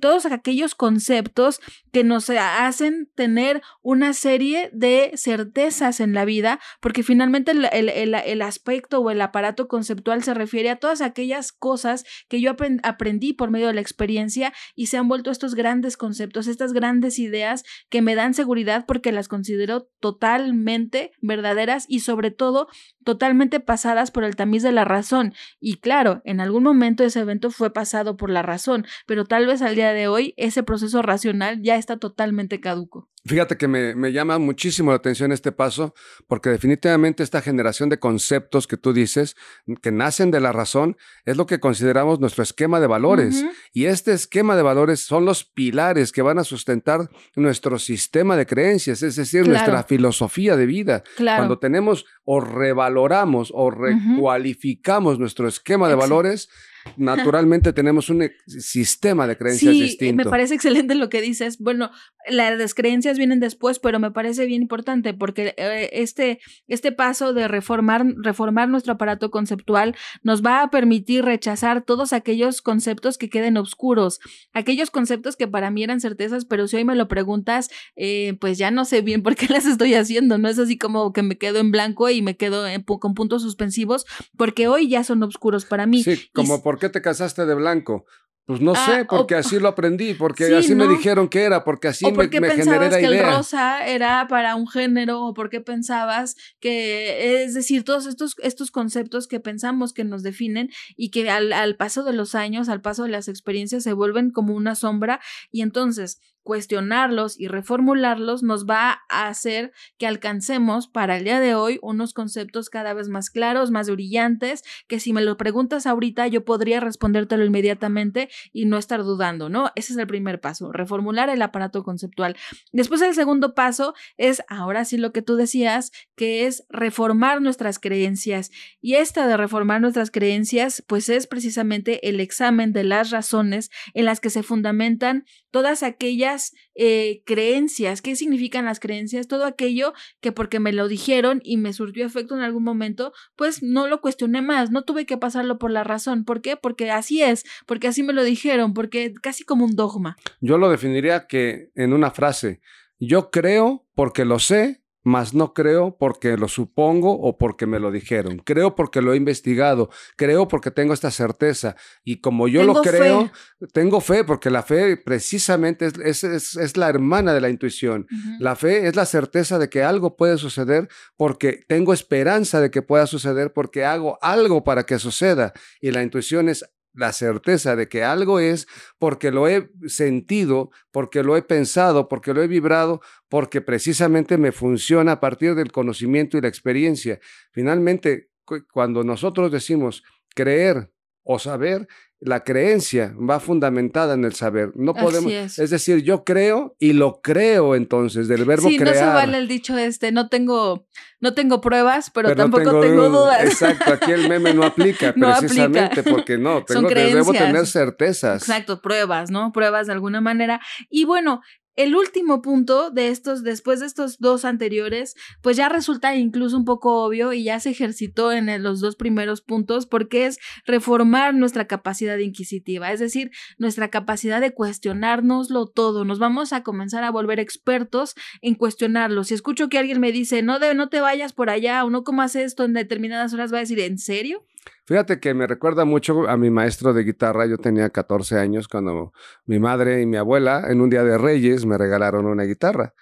todos 0.00 0.26
aquellos 0.26 0.74
conceptos 0.74 1.60
que 1.92 2.04
nos 2.04 2.30
hacen 2.30 3.10
tener 3.14 3.62
una 3.82 4.14
serie 4.14 4.70
de 4.72 5.12
certezas 5.16 6.00
en 6.00 6.14
la 6.14 6.24
vida, 6.24 6.60
porque 6.80 7.02
finalmente 7.02 7.52
el, 7.52 7.88
el, 7.88 8.42
aspecto 8.42 9.00
o 9.00 9.10
el 9.10 9.20
aparato 9.20 9.68
conceptual 9.68 10.22
se 10.22 10.34
refiere 10.34 10.70
a 10.70 10.76
todas 10.76 11.02
aquellas 11.02 11.52
cosas 11.52 12.04
que 12.28 12.40
yo 12.40 12.56
aprendí 12.82 13.32
por 13.34 13.50
medio 13.50 13.66
de 13.66 13.74
la 13.74 13.80
experiencia 13.80 14.52
y 14.74 14.86
se 14.86 14.96
han 14.96 15.08
vuelto 15.08 15.30
estos 15.30 15.54
grandes 15.54 15.96
conceptos, 15.96 16.46
estas 16.46 16.72
grandes 16.72 17.18
ideas 17.18 17.64
que 17.90 18.02
me 18.02 18.14
dan 18.14 18.34
seguridad 18.34 18.84
porque 18.86 19.12
las 19.12 19.28
considero 19.28 19.88
totalmente 20.00 21.12
verdaderas 21.20 21.84
y 21.88 22.00
sobre 22.00 22.30
todo 22.30 22.68
totalmente 23.04 23.41
pasadas 23.60 24.10
por 24.10 24.24
el 24.24 24.36
tamiz 24.36 24.62
de 24.62 24.72
la 24.72 24.84
razón. 24.84 25.34
Y 25.60 25.76
claro, 25.76 26.22
en 26.24 26.40
algún 26.40 26.62
momento 26.62 27.04
ese 27.04 27.20
evento 27.20 27.50
fue 27.50 27.72
pasado 27.72 28.16
por 28.16 28.30
la 28.30 28.42
razón, 28.42 28.86
pero 29.06 29.24
tal 29.24 29.46
vez 29.46 29.62
al 29.62 29.74
día 29.74 29.92
de 29.92 30.08
hoy 30.08 30.34
ese 30.36 30.62
proceso 30.62 31.02
racional 31.02 31.62
ya 31.62 31.76
está 31.76 31.98
totalmente 31.98 32.60
caduco. 32.60 33.11
Fíjate 33.24 33.56
que 33.56 33.68
me, 33.68 34.12
llama 34.12 34.38
muchísimo 34.38 34.90
la 34.90 34.96
atención 34.96 35.30
este 35.30 35.52
paso, 35.52 35.94
porque 36.26 36.50
definitivamente 36.50 37.22
esta 37.22 37.40
generación 37.40 37.88
de 37.88 38.00
conceptos 38.00 38.66
que 38.66 38.76
tú 38.76 38.92
dices, 38.92 39.36
que 39.80 39.92
nacen 39.92 40.32
de 40.32 40.40
la 40.40 40.50
razón, 40.50 40.96
es 41.24 41.36
lo 41.36 41.46
que 41.46 41.60
consideramos 41.60 42.18
nuestro 42.18 42.42
esquema 42.42 42.80
de 42.80 42.88
valores. 42.88 43.44
Y 43.72 43.84
este 43.84 44.12
esquema 44.12 44.56
de 44.56 44.62
valores 44.62 45.00
son 45.00 45.24
los 45.24 45.44
pilares 45.44 46.10
que 46.10 46.22
van 46.22 46.40
a 46.40 46.44
sustentar 46.44 47.10
nuestro 47.36 47.78
sistema 47.78 48.36
de 48.36 48.46
creencias, 48.46 49.04
es 49.04 49.14
decir, 49.14 49.46
nuestra 49.46 49.84
filosofía 49.84 50.56
de 50.56 50.66
vida. 50.66 51.04
Cuando 51.16 51.60
tenemos 51.60 52.06
o 52.24 52.40
revaloramos 52.40 53.52
o 53.54 53.70
recualificamos 53.70 55.20
nuestro 55.20 55.46
esquema 55.46 55.88
de 55.88 55.94
valores, 55.94 56.48
naturalmente 56.96 57.72
tenemos 57.72 58.08
un 58.10 58.30
sistema 58.46 59.26
de 59.26 59.36
creencias 59.36 59.74
sí, 59.74 59.82
distinto. 59.82 60.24
Me 60.24 60.30
parece 60.30 60.54
excelente 60.54 60.94
lo 60.94 61.08
que 61.08 61.20
dices. 61.20 61.58
Bueno, 61.58 61.90
las 62.28 62.74
creencias 62.74 63.18
vienen 63.18 63.40
después, 63.40 63.78
pero 63.78 63.98
me 63.98 64.10
parece 64.10 64.46
bien 64.46 64.62
importante 64.62 65.14
porque 65.14 65.54
eh, 65.56 65.90
este, 65.92 66.40
este 66.68 66.92
paso 66.92 67.32
de 67.32 67.48
reformar, 67.48 68.04
reformar 68.22 68.68
nuestro 68.68 68.94
aparato 68.94 69.30
conceptual 69.30 69.96
nos 70.22 70.44
va 70.44 70.62
a 70.62 70.70
permitir 70.70 71.24
rechazar 71.24 71.82
todos 71.82 72.12
aquellos 72.12 72.62
conceptos 72.62 73.18
que 73.18 73.30
queden 73.30 73.56
oscuros, 73.56 74.20
aquellos 74.52 74.90
conceptos 74.90 75.36
que 75.36 75.48
para 75.48 75.70
mí 75.70 75.82
eran 75.82 76.00
certezas, 76.00 76.44
pero 76.44 76.68
si 76.68 76.76
hoy 76.76 76.84
me 76.84 76.94
lo 76.94 77.08
preguntas, 77.08 77.70
eh, 77.96 78.36
pues 78.40 78.58
ya 78.58 78.70
no 78.70 78.84
sé 78.84 79.00
bien 79.00 79.22
por 79.22 79.36
qué 79.36 79.46
las 79.48 79.66
estoy 79.66 79.94
haciendo. 79.94 80.38
No 80.38 80.48
es 80.48 80.58
así 80.58 80.78
como 80.78 81.12
que 81.12 81.22
me 81.22 81.38
quedo 81.38 81.58
en 81.58 81.70
blanco 81.70 82.08
y 82.10 82.22
me 82.22 82.36
quedo 82.36 82.64
con 83.00 83.14
puntos 83.14 83.42
suspensivos, 83.42 84.06
porque 84.36 84.68
hoy 84.68 84.88
ya 84.88 85.04
son 85.04 85.22
oscuros 85.22 85.64
para 85.64 85.86
mí. 85.86 86.02
Sí, 86.02 86.28
como 86.32 86.62
¿por 86.62 86.71
qué 86.78 86.88
te 86.88 87.02
casaste 87.02 87.46
de 87.46 87.54
blanco? 87.54 88.06
Pues 88.44 88.60
no 88.60 88.72
ah, 88.74 88.86
sé, 88.86 89.04
porque 89.04 89.36
así 89.36 89.60
lo 89.60 89.68
aprendí, 89.68 90.14
porque 90.14 90.52
así 90.56 90.74
me 90.74 90.88
dijeron 90.88 91.28
que 91.28 91.42
era, 91.42 91.62
porque 91.62 91.86
así 91.86 92.04
me, 92.10 92.26
me 92.26 92.50
generé 92.50 92.90
la 92.90 92.98
que 92.98 93.06
idea. 93.06 93.28
el 93.28 93.36
rosa 93.36 93.86
era 93.86 94.26
para 94.28 94.56
un 94.56 94.66
género, 94.66 95.26
o 95.26 95.32
porque 95.32 95.60
pensabas 95.60 96.34
que, 96.58 97.44
es 97.44 97.54
decir, 97.54 97.84
todos 97.84 98.06
estos, 98.06 98.34
estos 98.42 98.72
conceptos 98.72 99.28
que 99.28 99.38
pensamos 99.38 99.92
que 99.92 100.02
nos 100.02 100.24
definen 100.24 100.70
y 100.96 101.10
que 101.10 101.30
al, 101.30 101.52
al 101.52 101.76
paso 101.76 102.02
de 102.02 102.14
los 102.14 102.34
años, 102.34 102.68
al 102.68 102.80
paso 102.80 103.04
de 103.04 103.10
las 103.10 103.28
experiencias, 103.28 103.84
se 103.84 103.92
vuelven 103.92 104.30
como 104.32 104.56
una 104.56 104.74
sombra. 104.74 105.20
Y 105.52 105.62
entonces, 105.62 106.20
cuestionarlos 106.42 107.38
y 107.38 107.48
reformularlos 107.48 108.42
nos 108.42 108.66
va 108.66 109.02
a 109.08 109.28
hacer 109.28 109.72
que 109.98 110.06
alcancemos 110.06 110.88
para 110.88 111.16
el 111.16 111.24
día 111.24 111.40
de 111.40 111.54
hoy 111.54 111.78
unos 111.82 112.14
conceptos 112.14 112.68
cada 112.68 112.94
vez 112.94 113.08
más 113.08 113.30
claros, 113.30 113.70
más 113.70 113.88
brillantes, 113.88 114.64
que 114.88 115.00
si 115.00 115.12
me 115.12 115.22
lo 115.22 115.36
preguntas 115.36 115.86
ahorita 115.86 116.26
yo 116.26 116.44
podría 116.44 116.80
respondértelo 116.80 117.44
inmediatamente 117.44 118.28
y 118.52 118.66
no 118.66 118.78
estar 118.78 119.02
dudando, 119.02 119.48
¿no? 119.48 119.70
Ese 119.74 119.92
es 119.92 119.98
el 119.98 120.06
primer 120.06 120.40
paso, 120.40 120.72
reformular 120.72 121.28
el 121.30 121.42
aparato 121.42 121.82
conceptual. 121.84 122.36
Después 122.72 123.00
el 123.02 123.14
segundo 123.14 123.54
paso 123.54 123.94
es, 124.16 124.42
ahora 124.48 124.84
sí 124.84 124.96
lo 124.96 125.12
que 125.12 125.22
tú 125.22 125.36
decías, 125.36 125.92
que 126.16 126.46
es 126.46 126.64
reformar 126.68 127.40
nuestras 127.40 127.78
creencias. 127.78 128.50
Y 128.80 128.94
esta 128.94 129.26
de 129.26 129.36
reformar 129.36 129.80
nuestras 129.80 130.10
creencias, 130.10 130.82
pues 130.86 131.08
es 131.08 131.26
precisamente 131.26 132.08
el 132.08 132.20
examen 132.20 132.72
de 132.72 132.84
las 132.84 133.10
razones 133.10 133.70
en 133.94 134.04
las 134.04 134.20
que 134.20 134.30
se 134.30 134.42
fundamentan 134.42 135.24
todas 135.50 135.82
aquellas 135.82 136.31
eh, 136.74 137.22
creencias. 137.24 138.02
¿Qué 138.02 138.16
significan 138.16 138.64
las 138.64 138.80
creencias? 138.80 139.28
Todo 139.28 139.44
aquello 139.44 139.92
que 140.20 140.32
porque 140.32 140.60
me 140.60 140.72
lo 140.72 140.88
dijeron 140.88 141.40
y 141.44 141.56
me 141.56 141.72
surgió 141.72 142.04
efecto 142.04 142.34
en 142.34 142.42
algún 142.42 142.64
momento, 142.64 143.12
pues 143.36 143.62
no 143.62 143.86
lo 143.86 144.00
cuestioné 144.00 144.42
más, 144.42 144.70
no 144.70 144.82
tuve 144.82 145.06
que 145.06 145.16
pasarlo 145.16 145.58
por 145.58 145.70
la 145.70 145.84
razón. 145.84 146.24
¿Por 146.24 146.42
qué? 146.42 146.56
Porque 146.56 146.90
así 146.90 147.22
es, 147.22 147.44
porque 147.66 147.88
así 147.88 148.02
me 148.02 148.12
lo 148.12 148.24
dijeron, 148.24 148.74
porque 148.74 149.12
casi 149.22 149.44
como 149.44 149.64
un 149.64 149.76
dogma. 149.76 150.16
Yo 150.40 150.58
lo 150.58 150.70
definiría 150.70 151.26
que 151.26 151.70
en 151.74 151.92
una 151.92 152.10
frase, 152.10 152.60
yo 152.98 153.30
creo 153.30 153.86
porque 153.94 154.24
lo 154.24 154.38
sé 154.38 154.81
mas 155.02 155.34
no 155.34 155.52
creo 155.52 155.96
porque 155.98 156.36
lo 156.36 156.48
supongo 156.48 157.12
o 157.12 157.36
porque 157.38 157.66
me 157.66 157.80
lo 157.80 157.90
dijeron. 157.90 158.38
Creo 158.38 158.74
porque 158.74 159.02
lo 159.02 159.12
he 159.12 159.16
investigado, 159.16 159.90
creo 160.16 160.48
porque 160.48 160.70
tengo 160.70 160.94
esta 160.94 161.10
certeza. 161.10 161.76
Y 162.04 162.20
como 162.20 162.48
yo 162.48 162.62
lo 162.64 162.74
creo, 162.82 163.30
tengo 163.72 164.00
fe, 164.00 164.24
porque 164.24 164.50
la 164.50 164.62
fe 164.62 164.96
precisamente 164.96 165.90
es, 166.04 166.24
es, 166.24 166.76
la 166.76 166.88
hermana 166.88 167.34
de 167.34 167.40
la 167.40 167.50
intuición. 167.50 168.06
La 168.38 168.56
fe 168.56 168.86
es 168.86 168.96
la 168.96 169.06
certeza 169.06 169.58
de 169.58 169.68
que 169.68 169.82
algo 169.82 170.16
puede 170.16 170.38
suceder 170.38 170.88
porque 171.16 171.64
tengo 171.68 171.92
esperanza 171.92 172.60
de 172.60 172.70
que 172.70 172.82
pueda 172.82 173.06
suceder 173.06 173.52
porque 173.52 173.84
hago 173.84 174.18
algo 174.22 174.64
para 174.64 174.84
que 174.84 174.98
suceda. 174.98 175.52
Y 175.80 175.90
la 175.90 176.02
intuición 176.02 176.48
es 176.48 176.64
la 176.94 177.12
certeza 177.12 177.76
de 177.76 177.88
que 177.88 178.04
algo 178.04 178.38
es 178.38 178.66
porque 178.98 179.30
lo 179.30 179.48
he 179.48 179.70
sentido, 179.86 180.70
porque 180.90 181.22
lo 181.22 181.36
he 181.36 181.42
pensado, 181.42 182.08
porque 182.08 182.34
lo 182.34 182.42
he 182.42 182.48
vibrado, 182.48 183.00
porque 183.28 183.60
precisamente 183.60 184.38
me 184.38 184.52
funciona 184.52 185.12
a 185.12 185.20
partir 185.20 185.54
del 185.54 185.72
conocimiento 185.72 186.36
y 186.36 186.42
la 186.42 186.48
experiencia. 186.48 187.18
Finalmente, 187.50 188.30
cuando 188.72 189.04
nosotros 189.04 189.50
decimos 189.50 190.02
creer 190.34 190.92
o 191.24 191.38
saber, 191.38 191.86
la 192.24 192.44
creencia 192.44 193.14
va 193.18 193.40
fundamentada 193.40 194.14
en 194.14 194.24
el 194.24 194.32
saber. 194.34 194.70
No 194.76 194.94
podemos, 194.94 195.32
es. 195.32 195.70
decir, 195.70 196.02
yo 196.02 196.22
creo 196.22 196.76
y 196.78 196.92
lo 196.92 197.20
creo 197.20 197.74
entonces 197.74 198.28
del 198.28 198.44
verbo 198.44 198.68
sí, 198.68 198.76
crear. 198.76 198.94
no 198.94 199.00
se 199.00 199.06
vale 199.06 199.38
el 199.38 199.48
dicho 199.48 199.76
este, 199.76 200.12
no 200.12 200.28
tengo 200.28 200.86
no 201.22 201.34
tengo 201.34 201.60
pruebas, 201.60 202.10
pero, 202.10 202.34
tampoco 202.34 202.80
tengo, 202.80 203.08
dudas. 203.08 203.44
Exacto, 203.44 203.92
aquí 203.92 204.10
el 204.10 204.28
meme 204.28 204.52
no 204.54 204.64
aplica 204.64 205.12
precisamente 205.40 206.02
porque 206.02 206.36
no, 206.36 206.64
tengo, 206.64 206.88
debo 206.88 207.32
tener 207.32 207.64
certezas. 207.68 208.42
Exacto, 208.42 208.82
pruebas, 208.82 209.30
¿no? 209.30 209.52
Pruebas 209.52 209.86
de 209.86 209.92
alguna 209.92 210.20
manera. 210.20 210.60
Y 210.90 211.04
bueno, 211.04 211.40
el 211.76 211.96
último 211.96 212.42
punto 212.42 212.90
de 212.90 213.08
estos, 213.08 213.42
después 213.42 213.80
de 213.80 213.86
estos 213.86 214.18
dos 214.18 214.44
anteriores, 214.44 215.14
pues 215.40 215.56
ya 215.56 215.68
resulta 215.68 216.14
incluso 216.16 216.56
un 216.56 216.64
poco 216.64 217.04
obvio 217.04 217.32
y 217.32 217.44
ya 217.44 217.60
se 217.60 217.70
ejercitó 217.70 218.32
en 218.32 218.62
los 218.62 218.80
dos 218.80 218.96
primeros 218.96 219.40
puntos 219.40 219.86
porque 219.86 220.26
es 220.26 220.38
reformar 220.66 221.34
nuestra 221.34 221.66
capacidad 221.66 222.18
inquisitiva, 222.18 222.92
es 222.92 223.00
decir, 223.00 223.30
nuestra 223.58 223.88
capacidad 223.88 224.40
de 224.40 224.52
cuestionárnoslo 224.52 225.66
todo. 225.66 226.04
Nos 226.04 226.18
vamos 226.18 226.52
a 226.52 226.62
comenzar 226.62 227.04
a 227.04 227.10
volver 227.10 227.40
expertos 227.40 228.14
en 228.42 228.54
cuestionarlo. 228.54 229.24
Si 229.24 229.34
escucho 229.34 229.68
que 229.68 229.78
alguien 229.78 230.00
me 230.00 230.12
dice, 230.12 230.42
no, 230.42 230.58
de, 230.58 230.74
no 230.74 230.88
te 230.88 231.00
vayas 231.00 231.32
por 231.32 231.50
allá 231.50 231.84
o 231.84 231.90
no 231.90 232.04
comas 232.04 232.36
esto 232.36 232.64
en 232.64 232.74
determinadas 232.74 233.32
horas, 233.32 233.52
va 233.52 233.58
a 233.58 233.60
decir, 233.60 233.80
¿en 233.80 233.98
serio? 233.98 234.44
Fíjate 234.84 235.20
que 235.20 235.32
me 235.32 235.46
recuerda 235.46 235.84
mucho 235.84 236.28
a 236.28 236.36
mi 236.36 236.50
maestro 236.50 236.92
de 236.92 237.04
guitarra. 237.04 237.46
Yo 237.46 237.58
tenía 237.58 237.90
14 237.90 238.38
años 238.38 238.68
cuando 238.68 239.12
mi 239.46 239.58
madre 239.58 240.02
y 240.02 240.06
mi 240.06 240.16
abuela 240.16 240.64
en 240.68 240.80
un 240.80 240.90
día 240.90 241.04
de 241.04 241.18
Reyes 241.18 241.64
me 241.66 241.78
regalaron 241.78 242.26
una 242.26 242.44
guitarra. 242.44 242.94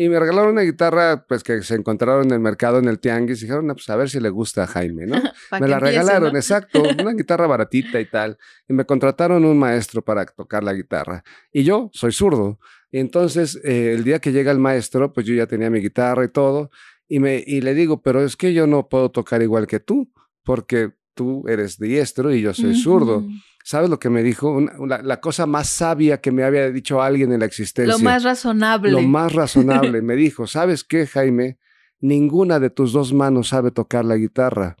Y 0.00 0.08
me 0.08 0.20
regalaron 0.20 0.52
una 0.52 0.62
guitarra, 0.62 1.24
pues 1.26 1.42
que 1.42 1.60
se 1.62 1.74
encontraron 1.74 2.26
en 2.26 2.32
el 2.32 2.38
mercado, 2.38 2.78
en 2.78 2.86
el 2.86 3.00
tianguis. 3.00 3.38
Y 3.40 3.46
dijeron, 3.46 3.66
pues 3.66 3.88
a 3.90 3.96
ver 3.96 4.08
si 4.08 4.20
le 4.20 4.28
gusta 4.28 4.62
a 4.62 4.66
Jaime, 4.68 5.06
¿no? 5.06 5.16
me 5.60 5.66
la 5.66 5.80
regalaron, 5.80 6.36
exacto, 6.36 6.82
una 7.02 7.12
guitarra 7.14 7.48
baratita 7.48 8.00
y 8.00 8.06
tal. 8.06 8.38
Y 8.68 8.74
me 8.74 8.84
contrataron 8.84 9.44
un 9.44 9.58
maestro 9.58 10.02
para 10.02 10.24
tocar 10.24 10.62
la 10.62 10.72
guitarra. 10.72 11.24
Y 11.52 11.64
yo 11.64 11.90
soy 11.92 12.12
zurdo. 12.12 12.60
Y 12.92 13.00
entonces, 13.00 13.60
eh, 13.64 13.92
el 13.92 14.04
día 14.04 14.20
que 14.20 14.30
llega 14.30 14.52
el 14.52 14.60
maestro, 14.60 15.12
pues 15.12 15.26
yo 15.26 15.34
ya 15.34 15.48
tenía 15.48 15.68
mi 15.68 15.80
guitarra 15.80 16.24
y 16.24 16.28
todo. 16.28 16.70
Y, 17.08 17.18
me, 17.18 17.42
y 17.44 17.60
le 17.60 17.74
digo, 17.74 18.00
pero 18.00 18.22
es 18.22 18.36
que 18.36 18.54
yo 18.54 18.68
no 18.68 18.88
puedo 18.88 19.10
tocar 19.10 19.42
igual 19.42 19.66
que 19.66 19.80
tú, 19.80 20.12
porque 20.44 20.92
tú 21.18 21.44
eres 21.48 21.78
diestro 21.78 22.32
y 22.32 22.40
yo 22.40 22.54
soy 22.54 22.76
zurdo. 22.76 23.26
¿Sabes 23.64 23.90
lo 23.90 23.98
que 23.98 24.08
me 24.08 24.22
dijo? 24.22 24.60
la, 24.86 25.20
cosa 25.20 25.46
más 25.46 25.68
sabia 25.68 26.20
que 26.20 26.30
me 26.30 26.44
había 26.44 26.70
dicho 26.70 27.02
alguien 27.02 27.32
en 27.32 27.40
la 27.40 27.46
existencia. 27.46 27.92
Lo 27.92 27.98
más 27.98 28.22
razonable. 28.22 28.92
Lo 28.92 29.02
más 29.02 29.32
razonable. 29.32 30.00
me 30.02 30.14
dijo, 30.14 30.46
¿sabes 30.46 30.84
qué, 30.84 31.08
Jaime? 31.08 31.58
Ninguna 32.00 32.60
de 32.60 32.70
tus 32.70 32.92
dos 32.92 33.12
manos 33.12 33.48
sabe 33.48 33.72
tocar 33.72 34.04
la 34.04 34.14
guitarra. 34.14 34.76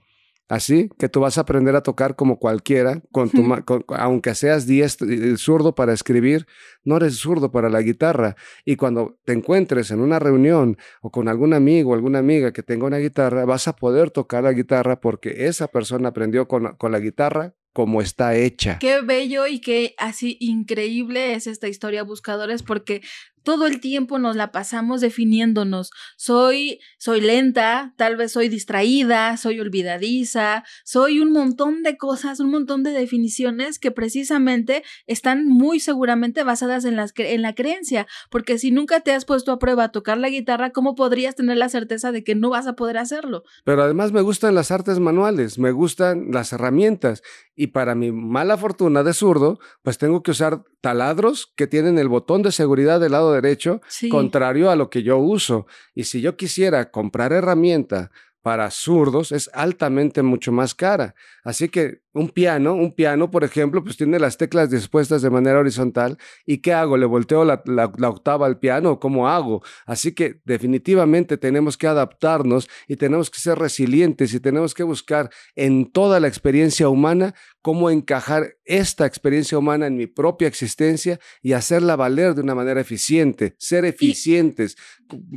Así 0.48 0.88
que 0.98 1.10
tú 1.10 1.20
vas 1.20 1.36
a 1.36 1.42
aprender 1.42 1.76
a 1.76 1.82
tocar 1.82 2.16
como 2.16 2.38
cualquiera, 2.38 3.02
con 3.12 3.28
tu 3.28 3.44
aunque 3.88 4.34
seas 4.34 4.66
diestro, 4.66 5.06
zurdo 5.36 5.74
para 5.74 5.92
escribir, 5.92 6.46
no 6.84 6.96
eres 6.96 7.16
zurdo 7.16 7.52
para 7.52 7.68
la 7.68 7.82
guitarra. 7.82 8.34
Y 8.64 8.76
cuando 8.76 9.18
te 9.24 9.34
encuentres 9.34 9.90
en 9.90 10.00
una 10.00 10.18
reunión 10.18 10.78
o 11.02 11.10
con 11.10 11.28
algún 11.28 11.52
amigo 11.52 11.90
o 11.90 11.94
alguna 11.94 12.20
amiga 12.20 12.52
que 12.52 12.62
tenga 12.62 12.86
una 12.86 12.96
guitarra, 12.96 13.44
vas 13.44 13.68
a 13.68 13.76
poder 13.76 14.10
tocar 14.10 14.44
la 14.44 14.52
guitarra 14.52 15.00
porque 15.00 15.46
esa 15.46 15.68
persona 15.68 16.08
aprendió 16.08 16.48
con, 16.48 16.76
con 16.76 16.92
la 16.92 16.98
guitarra 16.98 17.54
como 17.74 18.00
está 18.00 18.34
hecha. 18.34 18.78
Qué 18.80 19.02
bello 19.02 19.46
y 19.46 19.60
qué 19.60 19.94
así 19.98 20.36
increíble 20.40 21.34
es 21.34 21.46
esta 21.46 21.68
historia, 21.68 22.02
buscadores, 22.02 22.64
porque 22.64 23.02
todo 23.48 23.64
el 23.64 23.80
tiempo 23.80 24.18
nos 24.18 24.36
la 24.36 24.52
pasamos 24.52 25.00
definiéndonos. 25.00 25.90
Soy, 26.18 26.80
soy 26.98 27.22
lenta, 27.22 27.94
tal 27.96 28.14
vez 28.14 28.32
soy 28.32 28.50
distraída, 28.50 29.38
soy 29.38 29.58
olvidadiza, 29.58 30.64
soy 30.84 31.20
un 31.20 31.32
montón 31.32 31.82
de 31.82 31.96
cosas, 31.96 32.40
un 32.40 32.50
montón 32.50 32.82
de 32.82 32.90
definiciones 32.90 33.78
que 33.78 33.90
precisamente 33.90 34.84
están 35.06 35.48
muy 35.48 35.80
seguramente 35.80 36.44
basadas 36.44 36.84
en, 36.84 36.96
la 36.96 37.54
creencia, 37.54 38.06
porque 38.30 38.58
si 38.58 38.70
nunca 38.70 39.00
te 39.00 39.12
has 39.12 39.24
puesto 39.24 39.50
a 39.50 39.58
prueba 39.58 39.84
a 39.84 39.92
tocar 39.92 40.18
la 40.18 40.28
guitarra, 40.28 40.68
¿cómo 40.68 40.94
podrías 40.94 41.34
tener 41.34 41.56
la 41.56 41.70
certeza 41.70 42.12
de 42.12 42.22
que 42.22 42.34
no 42.34 42.50
vas 42.50 42.66
a 42.66 42.74
poder 42.74 42.98
hacerlo? 42.98 43.44
Pero 43.64 43.82
además 43.82 44.12
me 44.12 44.20
gustan 44.20 44.54
las 44.54 44.70
artes 44.70 44.98
manuales, 44.98 45.58
me 45.58 45.72
gustan 45.72 46.32
las 46.32 46.52
herramientas 46.52 47.22
y 47.56 47.68
para 47.68 47.94
mi 47.94 48.12
mala 48.12 48.58
fortuna 48.58 49.02
de 49.02 49.14
zurdo, 49.14 49.58
pues 49.82 49.96
tengo 49.96 50.22
que 50.22 50.32
usar 50.32 50.64
taladros 50.80 51.52
que 51.56 51.66
tienen 51.66 51.98
el 51.98 52.08
botón 52.08 52.42
de 52.42 52.52
seguridad 52.52 53.00
del 53.00 53.12
lado 53.12 53.32
derecho, 53.40 53.80
contrario 54.10 54.70
a 54.70 54.76
lo 54.76 54.90
que 54.90 55.02
yo 55.02 55.18
uso. 55.18 55.66
Y 55.94 56.04
si 56.04 56.20
yo 56.20 56.36
quisiera 56.36 56.90
comprar 56.90 57.32
herramienta 57.32 58.10
para 58.42 58.70
zurdos 58.70 59.32
es 59.32 59.50
altamente 59.52 60.22
mucho 60.22 60.52
más 60.52 60.74
cara. 60.74 61.14
Así 61.44 61.68
que 61.68 62.02
un 62.14 62.30
piano, 62.30 62.74
un 62.74 62.94
piano, 62.94 63.30
por 63.30 63.44
ejemplo, 63.44 63.84
pues 63.84 63.96
tiene 63.96 64.18
las 64.18 64.38
teclas 64.38 64.70
dispuestas 64.70 65.22
de 65.22 65.30
manera 65.30 65.58
horizontal. 65.58 66.16
¿Y 66.46 66.58
qué 66.58 66.72
hago? 66.72 66.96
¿Le 66.96 67.06
volteo 67.06 67.44
la, 67.44 67.62
octava 68.08 68.46
al 68.46 68.58
piano? 68.58 68.98
¿Cómo 68.98 69.28
hago? 69.28 69.62
Así 69.86 70.12
que 70.12 70.40
definitivamente 70.44 71.36
tenemos 71.36 71.76
que 71.76 71.86
adaptarnos 71.86 72.68
y 72.86 72.96
tenemos 72.96 73.30
que 73.30 73.40
ser 73.40 73.58
resilientes 73.58 74.32
y 74.32 74.40
tenemos 74.40 74.74
que 74.74 74.82
buscar 74.82 75.30
en 75.54 75.90
toda 75.90 76.18
la 76.18 76.28
experiencia 76.28 76.88
humana 76.88 77.34
cómo 77.60 77.90
encajar 77.90 78.56
esta 78.64 79.04
experiencia 79.04 79.58
humana 79.58 79.86
en 79.86 79.96
mi 79.96 80.06
propia 80.06 80.48
existencia 80.48 81.20
y 81.42 81.52
hacerla 81.52 81.96
valer 81.96 82.34
de 82.34 82.40
una 82.40 82.54
manera 82.54 82.80
eficiente, 82.80 83.54
ser 83.58 83.84
eficientes, 83.84 84.76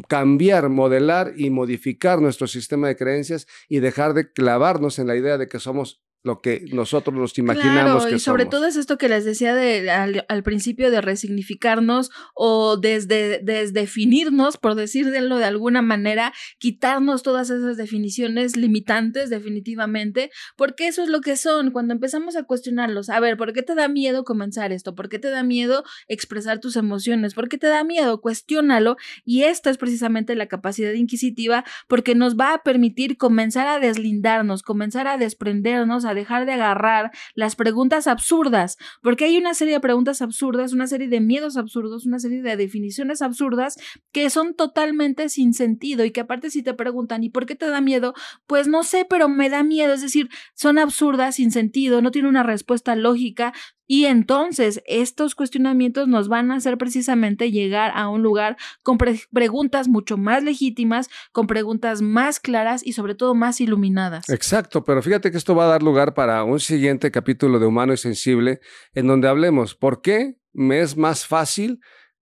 cambiar, 0.08 0.70
modelar 0.70 1.34
y 1.36 1.50
modificar 1.50 2.22
nuestro 2.22 2.48
sistema 2.48 2.88
de 2.88 2.96
creencias 2.96 3.48
y 3.68 3.80
dejar 3.80 4.14
de 4.14 4.32
clavarnos 4.32 5.00
en 5.00 5.08
la 5.08 5.16
idea 5.18 5.38
de 5.38 5.48
que 5.48 5.60
somos 5.60 6.02
lo 6.24 6.42
que 6.42 6.66
nosotros 6.72 7.16
nos 7.16 7.38
imaginamos 7.40 8.04
claro, 8.04 8.16
y 8.16 8.20
sobre 8.20 8.46
todo 8.46 8.68
es 8.68 8.76
esto 8.76 8.98
que 9.00 9.10
les 9.10 9.26
decía 9.26 9.56
de, 9.56 9.90
al, 9.90 10.44
principio 10.44 10.92
de 10.92 11.02
resignificarnos 11.02 12.12
o 12.36 12.78
desde 12.78 13.40
desdefinirnos, 13.40 14.58
por 14.58 14.76
decirlo 14.76 15.38
de 15.38 15.46
alguna 15.46 15.82
manera, 15.82 16.32
quitarnos 16.60 17.24
todas 17.24 17.50
esas 17.50 17.76
definiciones 17.76 18.56
limitantes 18.56 19.32
definitivamente, 19.32 20.30
porque 20.56 20.88
eso 20.88 21.02
es 21.02 21.10
lo 21.10 21.22
que 21.22 21.38
son 21.38 21.72
cuando 21.72 21.94
empezamos 21.94 22.36
a 22.36 22.44
cuestionarlos. 22.44 23.10
A 23.10 23.20
ver, 23.20 23.36
¿por 23.36 23.54
qué 23.54 23.64
te 23.64 23.74
da 23.74 23.88
miedo 23.88 24.24
comenzar 24.24 24.72
esto? 24.72 24.94
¿Por 24.94 25.10
qué 25.10 25.18
te 25.18 25.30
da 25.30 25.42
miedo 25.42 25.84
expresar 26.08 26.60
tus 26.60 26.76
emociones? 26.76 27.34
¿Por 27.34 27.50
qué 27.50 27.58
te 27.58 27.68
da 27.68 27.84
miedo? 27.84 28.22
Cuestiónalo 28.22 28.96
y 29.26 29.44
esta 29.44 29.72
es 29.72 29.78
precisamente 29.78 30.36
la 30.36 30.48
capacidad 30.48 30.94
inquisitiva 30.94 31.64
porque 31.88 32.14
nos 32.14 32.36
va 32.36 32.54
a 32.54 32.64
permitir 32.64 33.18
comenzar 33.18 33.68
a 33.68 33.80
deslindarnos, 33.80 34.62
comenzar 34.62 35.08
a 35.08 35.18
desprendernos, 35.18 36.06
dejar 36.14 36.46
de 36.46 36.54
agarrar 36.54 37.12
las 37.36 37.56
preguntas 37.56 38.08
absurdas, 38.08 38.78
porque 39.02 39.26
hay 39.26 39.38
una 39.38 39.54
serie 39.54 39.76
de 39.76 39.80
preguntas 39.80 40.22
absurdas, 40.22 40.74
una 40.74 40.88
serie 40.88 41.08
de 41.08 41.20
miedos 41.20 41.58
absurdos, 41.58 42.06
una 42.06 42.20
serie 42.20 42.42
de 42.42 42.58
definiciones 42.58 43.22
absurdas 43.22 43.78
que 44.12 44.30
son 44.30 44.54
totalmente 44.56 45.30
sin 45.30 45.54
sentido 45.54 46.06
y 46.06 46.12
que 46.12 46.22
aparte 46.22 46.50
si 46.50 46.64
te 46.64 46.74
preguntan, 46.74 47.24
¿y 47.24 47.30
por 47.30 47.46
qué 47.46 47.56
te 47.56 47.68
da 47.68 47.82
miedo? 47.82 48.14
Pues 48.48 48.68
no 48.68 48.84
sé, 48.84 49.06
pero 49.10 49.30
me 49.30 49.50
da 49.50 49.64
miedo, 49.64 49.94
es 49.94 50.02
decir, 50.02 50.30
son 50.54 50.78
absurdas, 50.78 51.36
sin 51.36 51.52
sentido, 51.52 52.02
no 52.02 52.12
tiene 52.12 52.30
una 52.30 52.44
respuesta 52.44 52.96
lógica, 52.96 53.54
y 53.92 54.06
entonces 54.06 54.82
estos 54.86 55.36
cuestionamientos 55.36 56.08
nos 56.08 56.30
van 56.30 56.50
a 56.50 56.56
hacer 56.56 56.78
precisamente 56.78 57.52
llegar 57.52 57.92
a 57.94 58.08
un 58.08 58.24
lugar 58.24 58.56
con 58.84 58.98
preguntas 58.98 59.90
mucho 59.90 60.16
más 60.16 60.46
legítimas, 60.46 61.10
con 61.34 61.46
preguntas 61.46 62.02
más 62.02 62.40
claras 62.40 62.88
y 62.88 62.94
sobre 62.94 63.16
todo 63.16 63.36
más 63.36 63.60
iluminadas. 63.60 64.30
Exacto, 64.30 64.86
pero 64.86 65.02
fíjate 65.02 65.30
que 65.30 65.36
esto 65.36 65.56
va 65.56 65.66
a 65.66 65.72
dar 65.72 65.84
lugar 65.84 66.14
para 66.14 66.46
un 66.46 66.62
siguiente 66.62 67.12
capítulo 67.12 67.60
de 67.60 67.66
Humano 67.66 67.92
y 67.92 67.98
Sensible 67.98 68.62
en 68.94 69.08
donde 69.08 69.28
hablemos 69.28 69.76
por 69.76 70.02
qué 70.02 70.38
me 70.54 70.80
es 70.80 70.96
más 70.96 71.28
fácil 71.28 71.82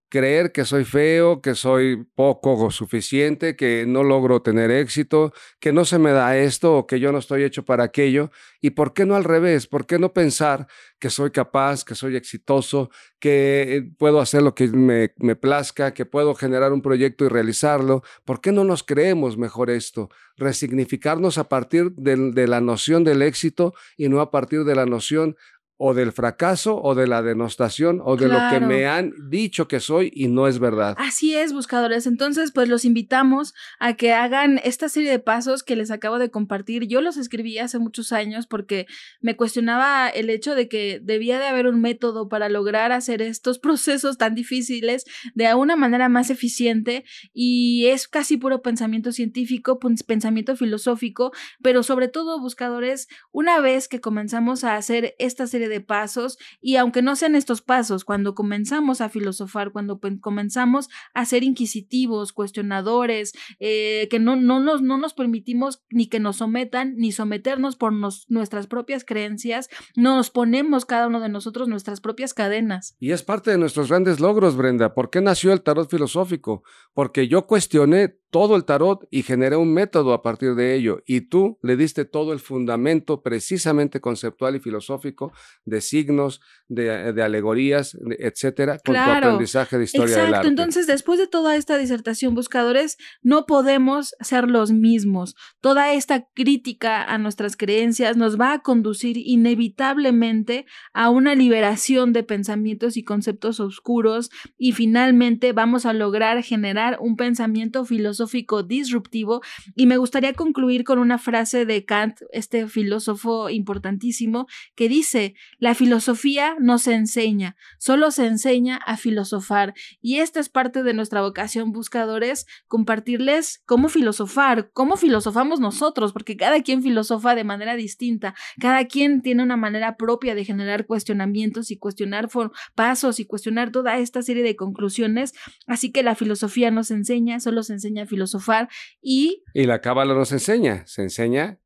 creer 0.10 0.52
que 0.52 0.66
soy 0.66 0.86
feo, 0.86 1.42
que 1.42 1.56
soy 1.56 2.04
poco 2.16 2.54
o 2.54 2.72
suficiente, 2.72 3.56
que 3.56 3.86
no 3.88 4.04
logro 4.04 4.42
tener 4.42 4.72
éxito, 4.72 5.32
que 5.60 5.72
no 5.72 5.86
se 5.86 6.00
me 6.00 6.12
da 6.12 6.36
esto 6.38 6.76
o 6.76 6.88
que 6.88 7.00
yo 7.00 7.12
no 7.12 7.20
estoy 7.20 7.44
hecho 7.44 7.64
para 7.64 7.84
aquello. 7.84 8.32
¿Y 8.60 8.72
por 8.72 8.94
qué 8.94 9.06
no 9.06 9.16
al 9.16 9.24
revés? 9.24 9.68
¿Por 9.68 9.86
qué 9.86 10.00
no 10.00 10.12
pensar 10.12 10.68
que 11.00 11.10
soy 11.10 11.32
capaz, 11.32 11.86
que 11.86 11.96
soy 11.96 12.16
exitoso, 12.16 12.90
que 13.20 13.76
eh, 13.76 13.92
puedo 13.98 14.20
hacer 14.20 14.42
lo 14.42 14.56
que 14.56 14.68
me, 14.68 15.14
me 15.18 15.36
plazca, 15.36 15.94
que 15.94 16.06
puedo 16.06 16.34
generar 16.34 16.74
un 16.74 16.82
proyecto 16.82 17.26
y 17.26 17.30
realizarlo? 17.30 18.04
¿Por 18.26 18.42
qué 18.42 18.52
no 18.52 18.64
nos 18.64 18.84
creemos 18.84 19.38
mejor 19.38 19.70
esto? 19.70 20.10
Resignificarnos 20.36 21.38
a 21.38 21.48
partir 21.48 21.92
de 21.92 22.48
la 22.48 22.62
noción 22.62 23.04
del 23.04 23.22
éxito 23.22 23.74
y 23.96 24.10
no 24.10 24.22
a 24.22 24.32
partir 24.32 24.64
de 24.64 24.76
la 24.76 24.86
noción 24.86 25.36
o 25.82 25.94
del 25.94 26.12
fracaso 26.12 26.82
o 26.82 26.94
de 26.94 27.08
la 27.08 27.22
denostación 27.22 28.02
o 28.04 28.18
de 28.18 28.28
lo 28.28 28.38
que 28.52 28.60
me 28.60 28.86
han 28.86 29.14
dicho 29.30 29.70
que 29.70 29.80
soy 29.80 30.12
y 30.14 30.28
no 30.28 30.46
es 30.46 30.60
verdad. 30.60 30.94
Así 31.00 31.36
es, 31.36 31.54
buscadores. 31.54 32.06
Entonces, 32.06 32.52
pues 32.52 32.68
los 32.68 32.84
invitamos 32.84 33.54
a 33.80 33.94
que 33.94 34.12
hagan 34.12 34.60
esta 34.66 34.90
serie 34.90 35.10
de 35.10 35.20
pasos 35.20 35.64
que 35.64 35.78
les 35.78 35.90
acabo 35.90 36.20
de 36.20 36.30
compartir. 36.30 36.86
Yo 36.86 37.00
los 37.00 37.16
escribí 37.16 37.60
hace 37.60 37.80
muchos 37.80 38.12
años 38.12 38.46
porque 38.46 38.88
me 39.22 39.38
cuestionaba 39.38 40.10
el 40.10 40.30
hecho 40.30 40.54
de 40.54 40.68
que 40.68 41.00
debía 41.02 41.40
de 41.40 41.48
haber 41.48 41.66
un 41.66 41.80
método 41.80 42.28
para 42.28 42.50
lograr 42.50 42.92
hacer 42.92 43.22
estos 43.22 43.58
procesos 43.60 44.18
tan 44.18 44.36
difíciles 44.36 45.06
de 45.34 45.54
una 45.54 45.78
manera 45.78 46.10
más 46.10 46.30
eficiente 46.30 47.06
y 47.34 47.86
es 47.88 48.10
casi 48.10 48.36
puro 48.36 48.62
pensamiento 48.62 49.14
científico, 49.14 49.80
pensamiento 50.06 50.58
filosófico, 50.58 51.32
pero 51.62 51.84
sobre 51.84 52.10
todo, 52.10 52.42
buscadores, 52.42 53.08
una 53.32 53.62
vez 53.62 53.88
que 53.88 54.02
comenzamos 54.02 54.66
a 54.66 54.76
hacer 54.76 55.16
esta 55.20 55.48
serie 55.48 55.69
de 55.70 55.82
pasos 55.82 56.38
y 56.62 56.76
aunque 56.76 57.02
no 57.02 57.16
sean 57.16 57.36
estos 57.36 57.62
pasos, 57.62 58.04
cuando 58.04 58.36
comenzamos 58.36 59.02
a 59.02 59.10
filosofar, 59.10 59.72
cuando 59.72 60.00
comenzamos 60.20 60.90
a 61.14 61.26
ser 61.26 61.44
inquisitivos, 61.44 62.34
cuestionadores, 62.34 63.34
eh, 63.60 64.08
que 64.10 64.20
no, 64.20 64.36
no, 64.36 64.60
nos, 64.60 64.82
no 64.82 64.98
nos 64.98 65.14
permitimos 65.14 65.84
ni 65.90 66.08
que 66.08 66.20
nos 66.20 66.38
sometan, 66.38 66.96
ni 66.98 67.12
someternos 67.12 67.76
por 67.76 67.94
nuestras 67.94 68.68
propias 68.68 69.06
creencias, 69.06 69.70
nos 69.96 70.30
ponemos 70.30 70.86
cada 70.86 71.08
uno 71.08 71.20
de 71.20 71.30
nosotros 71.30 71.68
nuestras 71.68 72.02
propias 72.02 72.34
cadenas. 72.34 72.96
Y 73.00 73.12
es 73.12 73.24
parte 73.24 73.52
de 73.52 73.58
nuestros 73.58 73.90
grandes 73.90 74.20
logros, 74.20 74.56
Brenda. 74.56 74.94
¿Por 74.94 75.10
qué 75.10 75.22
nació 75.22 75.54
el 75.54 75.62
tarot 75.62 75.90
filosófico? 75.90 76.64
Porque 76.94 77.28
yo 77.28 77.46
cuestioné 77.48 78.20
todo 78.30 78.56
el 78.56 78.66
tarot 78.66 79.08
y 79.10 79.24
generé 79.24 79.56
un 79.56 79.74
método 79.74 80.14
a 80.14 80.22
partir 80.22 80.56
de 80.56 80.76
ello. 80.76 81.02
Y 81.06 81.22
tú 81.22 81.58
le 81.62 81.76
diste 81.76 82.06
todo 82.06 82.34
el 82.34 82.40
fundamento 82.40 83.22
precisamente 83.22 84.00
conceptual 84.00 84.56
y 84.56 84.60
filosófico 84.60 85.32
de 85.66 85.82
signos, 85.82 86.42
de, 86.68 87.22
alegorías, 87.24 87.98
etcétera, 88.20 88.80
con 88.86 88.96
tu 88.96 89.02
aprendizaje 89.02 89.78
de 89.78 89.86
historia 89.86 90.08
exacto. 90.08 90.26
del 90.26 90.34
arte. 90.36 90.48
Entonces, 90.48 90.88
después 90.88 91.20
de 91.20 91.28
toda 91.28 91.56
esta 91.56 91.78
disertación, 91.78 92.36
buscadores, 92.36 92.98
no 93.22 93.46
podemos 93.46 94.16
ser 94.20 94.48
los 94.48 94.72
mismos. 94.72 95.36
Toda 95.62 95.94
esta 95.94 96.28
crítica 96.34 97.04
a 97.04 97.18
nuestras 97.18 97.58
creencias 97.58 98.18
nos 98.18 98.40
va 98.40 98.54
a 98.54 98.60
conducir 98.60 99.18
inevitablemente 99.18 100.66
a 100.94 101.10
una 101.10 101.36
liberación 101.36 102.14
de 102.14 102.24
pensamientos 102.24 102.98
y 102.98 103.04
conceptos 103.04 103.60
oscuros 103.60 104.30
y 104.58 104.74
finalmente 104.74 105.54
vamos 105.54 105.86
a 105.86 105.94
lograr 105.94 106.42
generar 106.44 106.98
un 107.00 107.16
pensamiento 107.16 107.86
filosófico 107.86 108.64
disruptivo 108.64 109.42
y 109.76 109.86
me 109.86 109.98
gustaría 109.98 110.34
concluir 110.34 110.84
con 110.84 111.00
una 111.00 111.18
frase 111.18 111.66
de 111.66 111.86
Kant, 111.86 112.20
este 112.32 112.68
filósofo 112.68 113.50
importantísimo, 113.50 114.48
que 114.76 114.90
dice, 114.90 115.36
la 115.58 115.74
filosofía 115.74 116.56
no 116.60 116.78
se 116.78 116.94
enseña, 116.94 117.56
solo 117.78 118.12
se 118.12 118.26
enseña 118.26 118.78
a 118.86 118.98
filosofar. 118.98 119.74
Y 120.02 120.20
esta 120.20 120.40
es 120.40 120.50
parte 120.50 120.84
de 120.84 120.94
nuestra 120.94 121.22
vocación 121.22 121.72
buscadores, 121.72 122.46
compartirles 122.68 123.62
cómo 123.66 123.90
filosofar, 123.90 124.70
cómo 124.74 124.98
filosofamos 124.98 125.60
nosotros, 125.60 126.14
porque 126.14 126.38
cada 126.38 126.62
quien 126.62 126.84
filosofa 126.84 127.36
de 127.36 127.44
manera 127.44 127.76
distinta, 127.76 128.36
cada 128.60 128.86
quien 128.86 129.22
tiene 129.22 129.44
una 129.44 129.58
manera 129.58 129.98
propia 129.98 130.36
de 130.36 130.46
generar 130.46 130.86
cuestionamientos 130.86 131.72
y 131.72 131.78
cuestionar 131.78 132.30
pasos 132.76 133.20
y 133.20 133.26
cuestionar 133.26 133.72
toda 133.72 133.98
esta 133.98 134.22
serie 134.22 134.44
de 134.44 134.56
conclusiones, 134.56 135.34
así 135.68 135.92
que 135.92 136.04
la 136.04 136.16
filosofía 136.16 136.72
nos 136.72 136.92
enseña, 136.92 137.40
solo 137.40 137.64
se 137.64 137.74
enseña 137.74 138.04
a 138.04 138.08
filosofar 138.08 138.70
y... 139.02 139.44
Y 139.54 139.66
la 139.66 139.82
cábala 139.82 140.14
nos 140.14 140.32
enseña, 140.32 140.86
se 140.86 141.02
enseña 141.02 141.60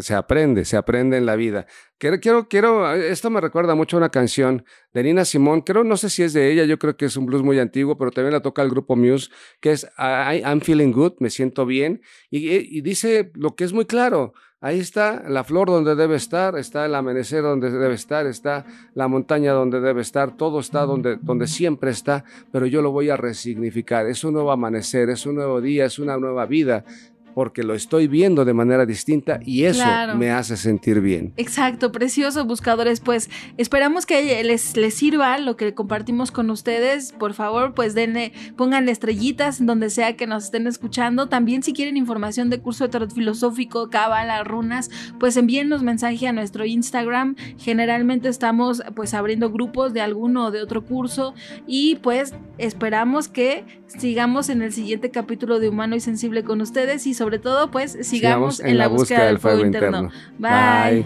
se 0.00 0.14
aprende, 0.14 0.64
se 0.64 0.76
aprende 0.76 1.16
en 1.16 1.26
la 1.26 1.36
vida. 1.36 1.66
Quiero, 1.98 2.20
quiero, 2.20 2.48
quiero, 2.48 2.92
esto 2.92 3.30
me 3.30 3.40
recuerda 3.40 3.74
mucho 3.74 3.96
a 3.96 3.98
una 3.98 4.08
canción 4.10 4.64
de 4.92 5.02
Nina 5.04 5.24
Simón, 5.24 5.62
creo, 5.62 5.84
no 5.84 5.96
sé 5.96 6.10
si 6.10 6.22
es 6.22 6.32
de 6.32 6.52
ella, 6.52 6.64
yo 6.64 6.78
creo 6.78 6.96
que 6.96 7.06
es 7.06 7.16
un 7.16 7.26
blues 7.26 7.42
muy 7.42 7.58
antiguo, 7.58 7.96
pero 7.96 8.10
también 8.10 8.32
la 8.32 8.42
toca 8.42 8.62
el 8.62 8.70
grupo 8.70 8.96
Muse, 8.96 9.30
que 9.60 9.72
es 9.72 9.84
I, 9.96 10.42
I'm 10.44 10.60
feeling 10.60 10.92
good, 10.92 11.14
me 11.20 11.30
siento 11.30 11.66
bien, 11.66 12.02
y, 12.30 12.80
dice 12.80 13.30
lo 13.34 13.54
que 13.54 13.64
es 13.64 13.72
muy 13.72 13.86
claro, 13.86 14.34
ahí 14.60 14.80
está 14.80 15.22
la 15.28 15.44
flor 15.44 15.68
donde 15.68 15.94
debe 15.94 16.16
estar, 16.16 16.58
está 16.58 16.84
el 16.84 16.94
amanecer 16.94 17.42
donde 17.42 17.70
debe 17.70 17.94
estar, 17.94 18.26
está 18.26 18.66
la 18.94 19.08
montaña 19.08 19.52
donde 19.52 19.80
debe 19.80 20.02
estar, 20.02 20.36
todo 20.36 20.60
está 20.60 20.82
donde, 20.82 21.16
donde 21.22 21.46
siempre 21.46 21.90
está, 21.90 22.24
pero 22.52 22.66
yo 22.66 22.82
lo 22.82 22.90
voy 22.90 23.08
a 23.08 23.16
resignificar, 23.16 24.06
es 24.06 24.24
un 24.24 24.34
nuevo 24.34 24.50
amanecer, 24.50 25.10
es 25.10 25.26
un 25.26 25.36
nuevo 25.36 25.60
día, 25.60 25.84
es 25.86 25.98
una 25.98 26.16
nueva 26.18 26.44
vida, 26.46 26.84
porque 27.34 27.62
lo 27.62 27.74
estoy 27.74 28.08
viendo 28.08 28.44
de 28.44 28.54
manera 28.54 28.86
distinta 28.86 29.40
y 29.44 29.64
eso 29.64 29.84
me 30.16 30.30
hace 30.30 30.56
sentir 30.56 31.00
bien. 31.00 31.32
Exacto, 31.36 31.92
precioso 31.92 32.44
buscadores, 32.44 33.00
pues 33.00 33.28
esperamos 33.56 34.06
que 34.06 34.42
les, 34.44 34.76
les 34.76 34.94
sirva 34.94 35.38
lo 35.38 35.56
que 35.56 35.74
compartimos 35.74 36.30
con 36.30 36.50
ustedes. 36.50 37.12
Por 37.12 37.34
favor, 37.34 37.74
pues 37.74 37.94
denle, 37.94 38.32
pongan 38.56 38.88
estrellitas 38.88 39.60
en 39.60 39.66
donde 39.66 39.90
sea 39.90 40.16
que 40.16 40.26
nos 40.26 40.44
estén 40.44 40.66
escuchando. 40.66 41.28
También 41.28 41.62
si 41.62 41.72
quieren 41.72 41.96
información 41.96 42.50
de 42.50 42.60
curso 42.60 42.84
de 42.84 42.90
tarot 42.90 43.12
filosófico, 43.12 43.90
cábala, 43.90 44.44
runas, 44.44 44.90
pues 45.18 45.36
envíennos 45.36 45.82
mensaje 45.82 46.28
a 46.28 46.32
nuestro 46.32 46.64
Instagram. 46.64 47.36
Generalmente 47.58 48.28
estamos 48.28 48.82
pues 48.94 49.14
abriendo 49.14 49.50
grupos 49.50 49.92
de 49.92 50.00
alguno 50.00 50.46
o 50.46 50.50
de 50.50 50.62
otro 50.62 50.84
curso 50.84 51.34
y 51.66 51.96
pues 51.96 52.34
esperamos 52.58 53.28
que 53.28 53.64
sigamos 53.86 54.48
en 54.48 54.62
el 54.62 54.72
siguiente 54.72 55.10
capítulo 55.10 55.58
de 55.58 55.68
Humano 55.68 55.96
y 55.96 56.00
Sensible 56.00 56.44
con 56.44 56.60
ustedes 56.60 57.06
y 57.06 57.14
sobre 57.14 57.23
todo, 57.38 57.70
pues 57.70 57.98
sigamos, 58.02 58.60
en, 58.60 58.78
la, 58.78 58.88
búsqueda, 58.88 59.26
del 59.26 59.38
fuego, 59.38 59.64
interno. 59.64 60.10
Bye. 60.38 61.04